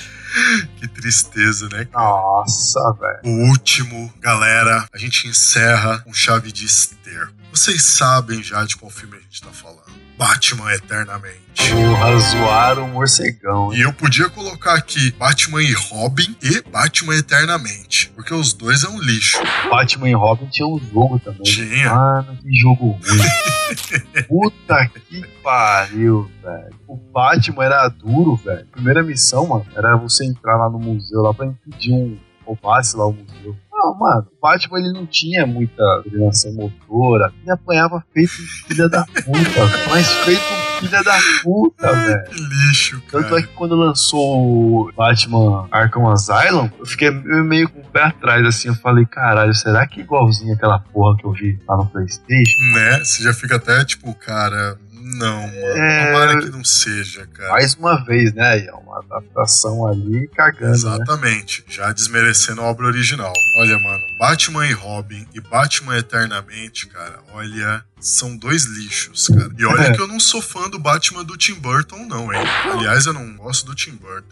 Que 0.76 0.88
tristeza, 0.88 1.68
né, 1.70 1.84
cara? 1.84 2.04
Nossa, 2.04 2.92
velho. 2.98 3.20
O 3.24 3.48
último, 3.48 4.12
galera, 4.20 4.86
a 4.92 4.98
gente 4.98 5.28
encerra 5.28 5.98
com 6.00 6.12
chave 6.12 6.52
de 6.52 6.64
esterco. 6.66 7.39
Vocês 7.52 7.82
sabem 7.82 8.42
já 8.42 8.64
de 8.64 8.76
qual 8.76 8.90
filme 8.90 9.16
a 9.16 9.20
gente 9.20 9.42
tá 9.42 9.50
falando. 9.50 10.00
Batman 10.16 10.72
Eternamente. 10.74 11.72
Porra, 11.72 12.18
zoaram 12.18 12.84
o 12.84 12.88
morcegão, 12.88 13.72
hein? 13.72 13.78
E 13.78 13.82
eu 13.82 13.92
podia 13.92 14.28
colocar 14.28 14.74
aqui 14.74 15.10
Batman 15.12 15.62
e 15.62 15.72
Robin 15.72 16.36
e 16.42 16.62
Batman 16.70 17.16
Eternamente. 17.16 18.12
Porque 18.14 18.34
os 18.34 18.52
dois 18.52 18.84
é 18.84 18.88
um 18.88 19.00
lixo. 19.00 19.38
Batman 19.70 20.10
e 20.10 20.14
Robin 20.14 20.46
tinha 20.46 20.68
um 20.68 20.78
jogo 20.78 21.18
também. 21.18 21.42
Tinha. 21.42 21.94
Mano, 21.94 22.36
que 22.36 22.60
jogo 22.60 22.90
ruim. 22.90 24.24
Puta 24.28 24.90
que 25.08 25.26
pariu, 25.42 26.30
velho. 26.42 26.74
O 26.86 26.96
Batman 26.96 27.64
era 27.64 27.88
duro, 27.88 28.36
velho. 28.36 28.66
Primeira 28.66 29.02
missão, 29.02 29.46
mano, 29.46 29.66
era 29.74 29.96
você 29.96 30.26
entrar 30.26 30.56
lá 30.56 30.68
no 30.68 30.78
museu 30.78 31.22
lá 31.22 31.32
pra 31.32 31.46
impedir 31.46 31.92
um 31.92 32.18
roubasse 32.44 32.94
lá 32.96 33.06
o 33.06 33.12
museu. 33.12 33.56
Não, 33.82 33.94
mano, 33.98 34.26
o 34.30 34.40
Batman 34.42 34.78
ele 34.78 34.92
não 34.92 35.06
tinha 35.06 35.46
muita 35.46 35.82
coordenação 36.02 36.52
motora. 36.52 37.32
Ele 37.40 37.50
apanhava 37.50 38.04
feito 38.12 38.30
um 38.32 38.68
filha 38.68 38.88
da 38.90 39.04
puta. 39.06 39.60
Mas 39.88 40.12
feito 40.12 40.42
um 40.42 40.80
filha 40.80 41.02
da 41.02 41.18
puta, 41.42 41.90
velho. 41.90 42.24
Que 42.24 42.42
lixo, 42.42 43.02
Tanto 43.10 43.26
é 43.26 43.30
cara. 43.30 43.42
que 43.42 43.48
quando 43.54 43.74
lançou 43.74 44.86
o 44.86 44.92
Batman 44.94 45.66
Arkham 45.70 46.10
Asylum, 46.10 46.68
eu 46.78 46.84
fiquei 46.84 47.10
meio 47.10 47.70
com 47.70 47.80
o 47.80 47.84
pé 47.90 48.02
atrás, 48.04 48.44
assim. 48.46 48.68
Eu 48.68 48.74
falei, 48.74 49.06
caralho, 49.06 49.54
será 49.54 49.86
que 49.86 50.00
é 50.00 50.02
igualzinho 50.04 50.54
aquela 50.54 50.78
porra 50.78 51.16
que 51.16 51.24
eu 51.24 51.32
vi 51.32 51.58
lá 51.66 51.78
no 51.78 51.86
PlayStation? 51.86 52.60
Né? 52.74 52.98
Você 53.02 53.22
já 53.22 53.32
fica 53.32 53.56
até 53.56 53.82
tipo, 53.84 54.12
cara. 54.14 54.78
Não, 55.16 55.42
mano. 55.42 55.56
É. 55.56 56.06
Tomara 56.06 56.40
que 56.40 56.50
não 56.50 56.64
seja, 56.64 57.26
cara. 57.26 57.50
Mais 57.50 57.74
uma 57.74 58.04
vez, 58.04 58.32
né? 58.32 58.64
É 58.64 58.72
uma 58.72 58.98
adaptação 58.98 59.86
ali 59.86 60.28
cagando, 60.28 60.66
né? 60.66 60.72
Exatamente, 60.72 61.64
já 61.68 61.92
desmerecendo 61.92 62.60
a 62.60 62.64
obra 62.64 62.86
original. 62.86 63.32
Olha, 63.58 63.78
mano, 63.78 64.02
Batman 64.18 64.66
e 64.66 64.72
Robin 64.72 65.26
e 65.34 65.40
Batman 65.40 65.98
Eternamente, 65.98 66.86
cara, 66.86 67.20
olha, 67.32 67.84
são 68.00 68.36
dois 68.36 68.64
lixos, 68.64 69.28
cara. 69.28 69.50
E 69.56 69.64
olha 69.64 69.92
que 69.94 70.00
eu 70.00 70.08
não 70.08 70.20
sou 70.20 70.40
fã 70.40 70.68
do 70.68 70.78
Batman 70.78 71.24
do 71.24 71.36
Tim 71.36 71.54
Burton, 71.54 72.06
não, 72.06 72.32
hein? 72.32 72.44
Aliás, 72.72 73.06
eu 73.06 73.12
não 73.12 73.36
gosto 73.36 73.66
do 73.66 73.74
Tim 73.74 73.92
Burton. 73.92 74.28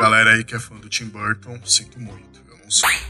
Galera 0.00 0.32
aí 0.32 0.44
que 0.44 0.54
é 0.54 0.58
fã 0.58 0.76
do 0.76 0.88
Tim 0.88 1.06
Burton, 1.06 1.60
sinto 1.64 2.00
muito. 2.00 2.32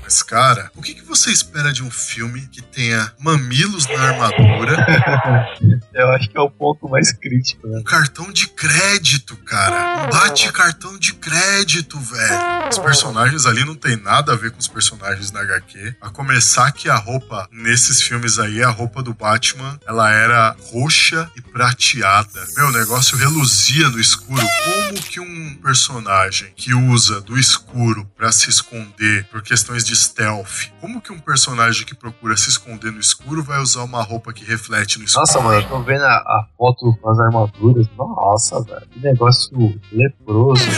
Mas, 0.03 0.23
cara, 0.23 0.71
o 0.75 0.83
que, 0.83 0.95
que 0.95 1.05
você 1.05 1.31
espera 1.31 1.73
de 1.73 1.83
um 1.83 1.91
filme 1.91 2.47
que 2.49 2.61
tenha 2.61 3.13
mamilos 3.19 3.87
na 3.87 4.01
armadura, 4.01 4.77
Eu 5.95 6.11
acho 6.13 6.31
que 6.31 6.39
é 6.39 6.41
o 6.41 6.51
ponto 6.51 6.89
mais 6.89 7.13
crítico, 7.13 7.67
né? 7.69 7.79
um 7.79 7.83
cartão 7.83 8.33
de 8.33 8.47
crédito, 8.47 9.37
cara? 9.37 10.05
Um 10.05 10.11
bate-cartão 10.11 10.99
de 10.99 11.13
crédito, 11.13 11.99
velho. 12.01 12.69
Os 12.71 12.79
personagens 12.79 13.45
ali 13.45 13.65
não 13.65 13.75
tem 13.75 13.97
nada 13.97 14.33
a 14.33 14.37
ver 14.37 14.51
com 14.53 14.59
os 14.59 14.69
personagens 14.69 15.31
na 15.31 15.41
HQ. 15.41 15.97
A 16.01 16.09
começar 16.09 16.73
que 16.73 16.89
a 16.89 16.97
roupa 16.97 17.47
nesses 17.53 18.01
filmes 18.01 18.39
aí, 18.39 18.63
a 18.63 18.71
roupa 18.71 19.03
do 19.03 19.13
Batman, 19.13 19.79
ela 19.87 20.11
era 20.11 20.57
roxa 20.73 21.31
e 21.37 21.43
prateada. 21.43 22.47
Meu, 22.57 22.69
o 22.69 22.73
negócio 22.73 23.17
reluzia 23.19 23.91
no 23.91 24.01
escuro. 24.01 24.47
Como 24.65 25.03
que 25.03 25.21
um 25.21 25.55
personagem 25.63 26.53
que 26.57 26.73
usa 26.73 27.21
do 27.21 27.39
escuro 27.39 28.11
pra 28.17 28.33
se 28.33 28.49
esconder 28.49 29.25
por 29.27 29.43
questões 29.53 29.85
de 29.85 29.95
stealth, 29.95 30.71
como 30.81 30.99
que 30.99 31.13
um 31.13 31.19
personagem 31.19 31.85
que 31.85 31.95
procura 31.95 32.35
se 32.39 32.49
esconder 32.49 32.91
no 32.91 32.99
escuro 32.99 33.43
vai 33.43 33.61
usar 33.61 33.83
uma 33.83 34.03
roupa 34.03 34.33
que 34.33 34.43
reflete 34.47 34.99
no 34.99 35.05
escuro? 35.05 35.27
Nossa, 35.27 35.41
mano, 35.43 35.61
eu 35.61 35.69
tô 35.69 35.83
vendo 35.83 36.03
a, 36.05 36.15
a 36.17 36.47
foto 36.57 36.97
com 37.03 37.11
as 37.11 37.19
armaduras. 37.21 37.87
Nossa, 37.99 38.63
velho. 38.63 38.87
Que 38.91 39.01
negócio 39.01 39.79
leproso, 39.93 40.65
né? 40.65 40.73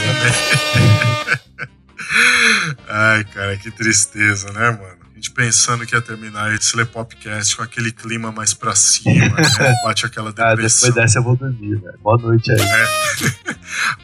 Ai, 2.89 3.23
cara, 3.27 3.57
que 3.57 3.71
tristeza, 3.71 4.53
né, 4.53 4.71
mano? 4.73 5.05
A 5.13 5.15
gente 5.15 5.31
pensando 5.31 5.87
que 5.87 5.95
ia 5.95 6.03
terminar 6.03 6.53
esse 6.53 6.77
Lepopcast 6.77 7.57
com 7.57 7.63
aquele 7.63 7.93
clima 7.93 8.33
mais 8.33 8.53
pra 8.53 8.75
cima, 8.75 9.37
né? 9.37 9.75
Bate 9.87 10.05
aquela 10.05 10.31
Ah, 10.37 10.51
depressão. 10.51 10.89
depois 10.89 10.95
dessa 10.95 11.21
eu 11.21 11.23
vou 11.23 11.37
dormir, 11.37 11.77
velho. 11.81 11.99
Boa 12.03 12.19
noite 12.21 12.51
aí. 12.51 12.59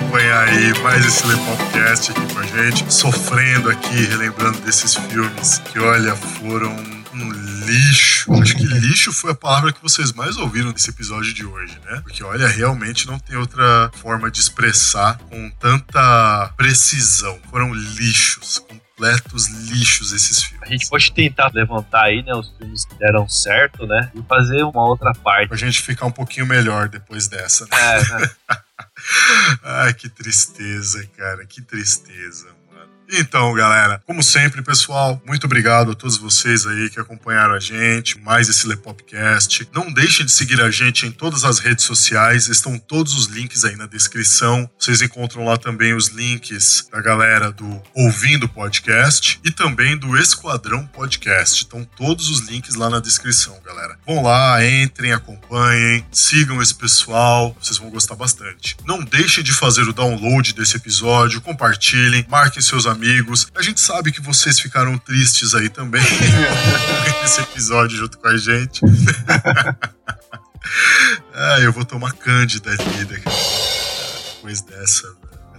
acompanhar 0.09 0.49
aí 0.49 0.83
mais 0.83 1.05
esse 1.05 1.27
Lepopcast 1.27 2.13
aqui 2.13 2.33
com 2.33 2.39
a 2.39 2.47
gente, 2.47 2.93
sofrendo 2.93 3.69
aqui, 3.69 4.07
relembrando 4.07 4.59
desses 4.61 4.95
filmes 4.95 5.59
que, 5.59 5.79
olha, 5.79 6.17
foram 6.17 6.75
um 7.13 7.33
lixo. 7.67 8.33
Acho 8.33 8.57
que 8.57 8.65
lixo 8.65 9.13
foi 9.13 9.33
a 9.33 9.35
palavra 9.35 9.71
que 9.71 9.83
vocês 9.83 10.13
mais 10.13 10.39
ouviram 10.39 10.73
nesse 10.73 10.89
episódio 10.89 11.35
de 11.35 11.45
hoje, 11.45 11.79
né? 11.85 12.01
Porque, 12.03 12.25
olha, 12.25 12.49
realmente 12.49 13.07
não 13.07 13.19
tem 13.19 13.37
outra 13.37 13.91
forma 14.01 14.31
de 14.31 14.41
expressar 14.41 15.19
com 15.29 15.51
tanta 15.61 16.55
precisão. 16.57 17.39
Foram 17.51 17.75
lixos, 17.75 18.65
completos 18.99 19.47
lixos 19.71 20.13
esses 20.13 20.43
filmes. 20.43 20.69
A 20.69 20.73
gente 20.73 20.89
pode 20.89 21.13
tentar 21.13 21.51
levantar 21.55 22.05
aí, 22.05 22.23
né, 22.23 22.35
os 22.35 22.51
filmes 22.59 22.85
que 22.85 22.95
deram 22.97 23.29
certo, 23.29 23.87
né? 23.87 24.11
E 24.15 24.23
fazer 24.23 24.65
uma 24.65 24.85
outra 24.85 25.13
parte. 25.13 25.49
Pra 25.49 25.57
gente 25.57 25.81
ficar 25.81 26.07
um 26.07 26.11
pouquinho 26.11 26.47
melhor 26.47 26.89
depois 26.89 27.29
dessa, 27.29 27.65
né? 27.67 27.71
É, 27.79 28.21
né? 28.21 28.31
Ai, 29.63 29.95
que 29.95 30.09
tristeza, 30.09 31.07
cara, 31.17 31.47
que 31.47 31.63
tristeza, 31.63 32.47
mano. 32.47 32.68
Então, 33.11 33.55
galera, 33.55 34.03
como 34.05 34.23
sempre, 34.23 34.61
pessoal, 34.61 35.21
muito 35.27 35.47
obrigado 35.47 35.93
a 35.93 35.95
todos 35.95 36.19
vocês 36.19 36.67
aí 36.67 36.91
que 36.91 37.01
acompanharam 37.01 37.55
a 37.55 37.59
gente, 37.59 38.21
mais 38.21 38.51
esse 38.51 38.67
Lepopcast. 38.67 39.67
Não 39.73 39.91
deixem 39.91 40.27
de 40.27 40.33
seguir 40.33 40.61
a 40.61 40.71
gente 40.71 41.07
em 41.07 41.11
todas 41.11 41.43
as 41.43 41.59
redes 41.59 41.87
sociais, 41.87 42.49
estão 42.49 42.79
todos 42.79 43.15
os 43.15 43.25
links 43.25 43.65
aí 43.65 43.77
na 43.77 43.87
descrição. 43.87 44.69
Vocês 44.79 45.01
encontram 45.01 45.43
lá 45.47 45.57
também 45.57 45.95
os 45.95 46.09
links 46.09 46.87
da 46.93 47.01
galera 47.01 47.51
do 47.51 47.83
Ouvindo 47.95 48.47
Podcast 48.47 49.41
e 49.43 49.51
também 49.51 49.97
do 49.97 50.15
Esquadrão 50.19 50.87
Podcast. 50.87 51.63
Estão 51.63 51.85
todos 51.97 52.29
os 52.29 52.41
links 52.41 52.75
lá 52.75 52.91
na 52.91 53.01
descrição, 53.01 53.59
galera. 53.65 53.99
Vão 54.07 54.23
lá, 54.23 54.63
entrem, 54.63 55.13
acompanhem, 55.13 56.05
sigam 56.13 56.61
esse 56.61 56.75
pessoal, 56.75 57.57
vocês 57.59 57.79
vão 57.79 57.89
gostar 57.89 58.17
bastante. 58.17 58.77
Não 58.85 59.03
deixem 59.03 59.43
de 59.43 59.55
fazer 59.55 59.89
o 59.89 59.95
download 59.95 60.53
desse 60.53 60.77
episódio, 60.77 61.41
compartilhem, 61.41 62.27
marquem 62.29 62.61
seus 62.61 62.85
amigos. 62.85 62.98
A 63.55 63.63
gente 63.63 63.81
sabe 63.81 64.11
que 64.11 64.21
vocês 64.21 64.59
ficaram 64.59 64.99
tristes 64.99 65.55
aí 65.55 65.69
também 65.69 66.03
nesse 67.23 67.41
episódio 67.41 67.97
junto 67.97 68.19
com 68.19 68.27
a 68.27 68.37
gente. 68.37 68.81
ah, 71.33 71.61
eu 71.61 71.73
vou 71.73 71.85
tomar 71.85 72.13
Cândida 72.13 72.77
depois 72.77 74.61
dessa. 74.63 75.07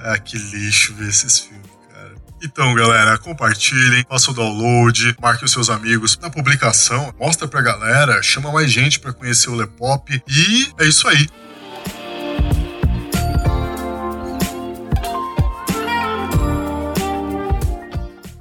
Ah, 0.01 0.17
que 0.17 0.37
lixo 0.37 0.93
ver 0.95 1.09
esses 1.09 1.39
filmes. 1.39 1.69
cara. 1.93 2.13
Então, 2.43 2.73
galera, 2.73 3.17
compartilhem, 3.17 4.05
façam 4.09 4.33
o 4.33 4.35
download, 4.35 5.15
marquem 5.21 5.45
os 5.45 5.51
seus 5.51 5.69
amigos 5.69 6.17
na 6.21 6.29
publicação, 6.29 7.13
mostra 7.19 7.47
pra 7.47 7.61
galera, 7.61 8.21
chama 8.21 8.51
mais 8.51 8.71
gente 8.71 8.99
pra 8.99 9.13
conhecer 9.13 9.49
o 9.49 9.55
Lepop 9.55 10.21
e 10.27 10.73
é 10.79 10.85
isso 10.85 11.07
aí. 11.07 11.27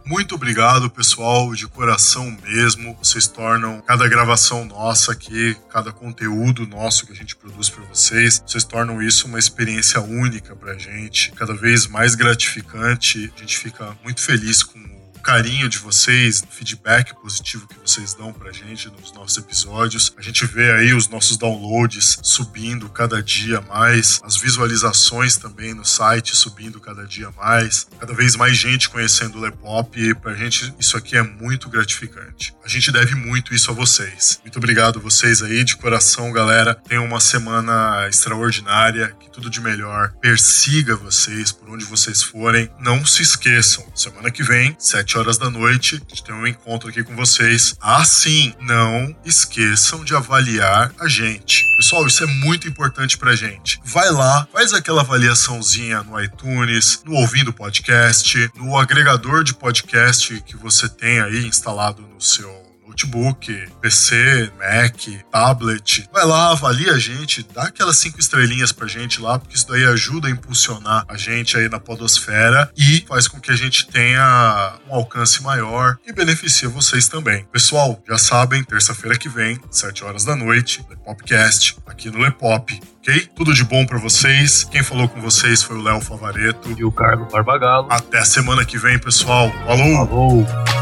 Muito 0.09 0.35
obrigado, 0.35 0.88
pessoal, 0.88 1.55
de 1.55 1.66
coração 1.66 2.35
mesmo. 2.42 2.97
Vocês 2.97 3.27
tornam 3.27 3.83
cada 3.83 4.09
gravação 4.09 4.64
nossa 4.64 5.12
aqui, 5.12 5.55
cada 5.71 5.92
conteúdo 5.92 6.66
nosso 6.66 7.07
que 7.07 7.12
a 7.12 7.14
gente 7.14 7.37
produz 7.37 7.68
para 7.68 7.85
vocês, 7.85 8.42
vocês 8.44 8.64
tornam 8.64 9.03
isso 9.03 9.27
uma 9.27 9.38
experiência 9.38 10.01
única 10.01 10.57
pra 10.57 10.79
gente, 10.79 11.31
cada 11.33 11.55
vez 11.55 11.87
mais 11.87 12.14
gratificante. 12.14 13.31
A 13.37 13.40
gente 13.40 13.59
fica 13.59 13.94
muito 14.03 14.23
feliz 14.23 14.62
com 14.62 14.97
carinho 15.28 15.68
de 15.68 15.76
vocês, 15.76 16.42
feedback 16.48 17.14
positivo 17.20 17.68
que 17.68 17.78
vocês 17.78 18.14
dão 18.14 18.32
pra 18.32 18.50
gente 18.50 18.88
nos 18.88 19.12
nossos 19.12 19.36
episódios. 19.36 20.10
A 20.16 20.22
gente 20.22 20.46
vê 20.46 20.72
aí 20.72 20.94
os 20.94 21.06
nossos 21.06 21.36
downloads 21.36 22.18
subindo 22.22 22.88
cada 22.88 23.22
dia 23.22 23.60
mais, 23.60 24.22
as 24.24 24.38
visualizações 24.38 25.36
também 25.36 25.74
no 25.74 25.84
site 25.84 26.34
subindo 26.34 26.80
cada 26.80 27.04
dia 27.04 27.30
mais, 27.32 27.86
cada 28.00 28.14
vez 28.14 28.36
mais 28.36 28.56
gente 28.56 28.88
conhecendo 28.88 29.36
o 29.36 29.40
Lepop 29.42 30.00
e 30.00 30.14
pra 30.14 30.32
gente 30.34 30.72
isso 30.78 30.96
aqui 30.96 31.14
é 31.14 31.22
muito 31.22 31.68
gratificante. 31.68 32.54
A 32.64 32.68
gente 32.68 32.90
deve 32.90 33.14
muito 33.14 33.54
isso 33.54 33.70
a 33.70 33.74
vocês. 33.74 34.40
Muito 34.42 34.56
obrigado 34.56 34.98
vocês 34.98 35.42
aí 35.42 35.62
de 35.62 35.76
coração, 35.76 36.32
galera. 36.32 36.74
Tenham 36.74 37.04
uma 37.04 37.20
semana 37.20 38.08
extraordinária, 38.08 39.14
que 39.20 39.31
tudo 39.31 39.50
de 39.50 39.60
melhor 39.60 40.10
persiga 40.22 40.96
vocês 40.96 41.52
por 41.52 41.68
onde 41.68 41.85
vocês 41.85 42.22
forem. 42.22 42.70
Não 42.81 43.04
se 43.04 43.22
esqueçam, 43.22 43.85
semana 43.94 44.31
que 44.31 44.42
vem, 44.42 44.74
7 44.79 45.17
horas 45.19 45.37
da 45.37 45.50
noite, 45.50 45.96
a 45.96 45.98
gente 45.98 46.23
tem 46.23 46.35
um 46.35 46.46
encontro 46.46 46.88
aqui 46.88 47.02
com 47.02 47.14
vocês. 47.14 47.77
Assim, 47.81 48.54
não 48.60 49.14
esqueçam 49.25 50.04
de 50.04 50.14
avaliar 50.14 50.92
a 50.98 51.08
gente. 51.08 51.64
Pessoal, 51.77 52.06
isso 52.06 52.25
é 52.25 52.27
muito 52.27 52.69
importante 52.69 53.19
pra 53.19 53.35
gente. 53.35 53.81
Vai 53.85 54.10
lá, 54.10 54.46
faz 54.52 54.73
aquela 54.73 55.02
avaliaçãozinha 55.02 56.02
no 56.02 56.21
iTunes, 56.21 57.02
no 57.04 57.14
Ouvindo 57.14 57.52
Podcast, 57.52 58.50
no 58.56 58.77
agregador 58.77 59.42
de 59.42 59.54
podcast 59.54 60.40
que 60.46 60.56
você 60.56 60.88
tem 60.88 61.21
aí 61.21 61.44
instalado 61.46 62.02
no 62.02 62.21
seu 62.21 62.67
notebook, 62.99 63.69
PC, 63.81 64.51
Mac, 64.59 64.96
tablet. 65.31 66.09
Vai 66.13 66.25
lá, 66.25 66.51
avalia 66.51 66.92
a 66.92 66.99
gente, 66.99 67.46
dá 67.55 67.65
aquelas 67.65 67.96
cinco 67.99 68.19
estrelinhas 68.19 68.73
pra 68.73 68.88
gente 68.88 69.21
lá, 69.21 69.38
porque 69.38 69.55
isso 69.55 69.69
daí 69.69 69.85
ajuda 69.85 70.27
a 70.27 70.31
impulsionar 70.31 71.05
a 71.09 71.17
gente 71.17 71.57
aí 71.57 71.69
na 71.69 71.79
podosfera 71.79 72.71
e 72.77 73.05
faz 73.07 73.29
com 73.29 73.40
que 73.40 73.53
a 73.53 73.57
gente 73.57 73.87
tenha 73.87 74.79
um 74.88 74.94
alcance 74.94 75.42
maior 75.42 75.96
e 76.05 76.13
beneficia 76.13 76.69
vocês 76.69 77.07
também. 77.07 77.44
Pessoal, 77.53 78.03
já 78.09 78.19
sabem, 78.19 78.65
terça-feira 78.65 79.17
que 79.17 79.29
vem, 79.29 79.61
7 79.71 80.05
horas 80.05 80.25
da 80.25 80.35
noite, 80.35 80.85
Lepopcast, 80.90 81.77
aqui 81.87 82.11
no 82.11 82.19
Lepop. 82.19 82.81
Ok? 82.99 83.29
Tudo 83.35 83.55
de 83.55 83.65
bom 83.65 83.87
para 83.87 83.99
vocês. 83.99 84.65
Quem 84.65 84.83
falou 84.83 85.09
com 85.09 85.21
vocês 85.21 85.63
foi 85.63 85.79
o 85.79 85.83
Léo 85.83 86.01
Favareto. 86.01 86.75
E 86.77 86.85
o 86.85 86.92
Carlos 86.92 87.31
Barbagalo. 87.33 87.87
Até 87.90 88.19
a 88.19 88.25
semana 88.25 88.65
que 88.65 88.77
vem, 88.77 88.99
pessoal. 88.99 89.51
Falou! 89.65 90.07
Falou! 90.07 90.77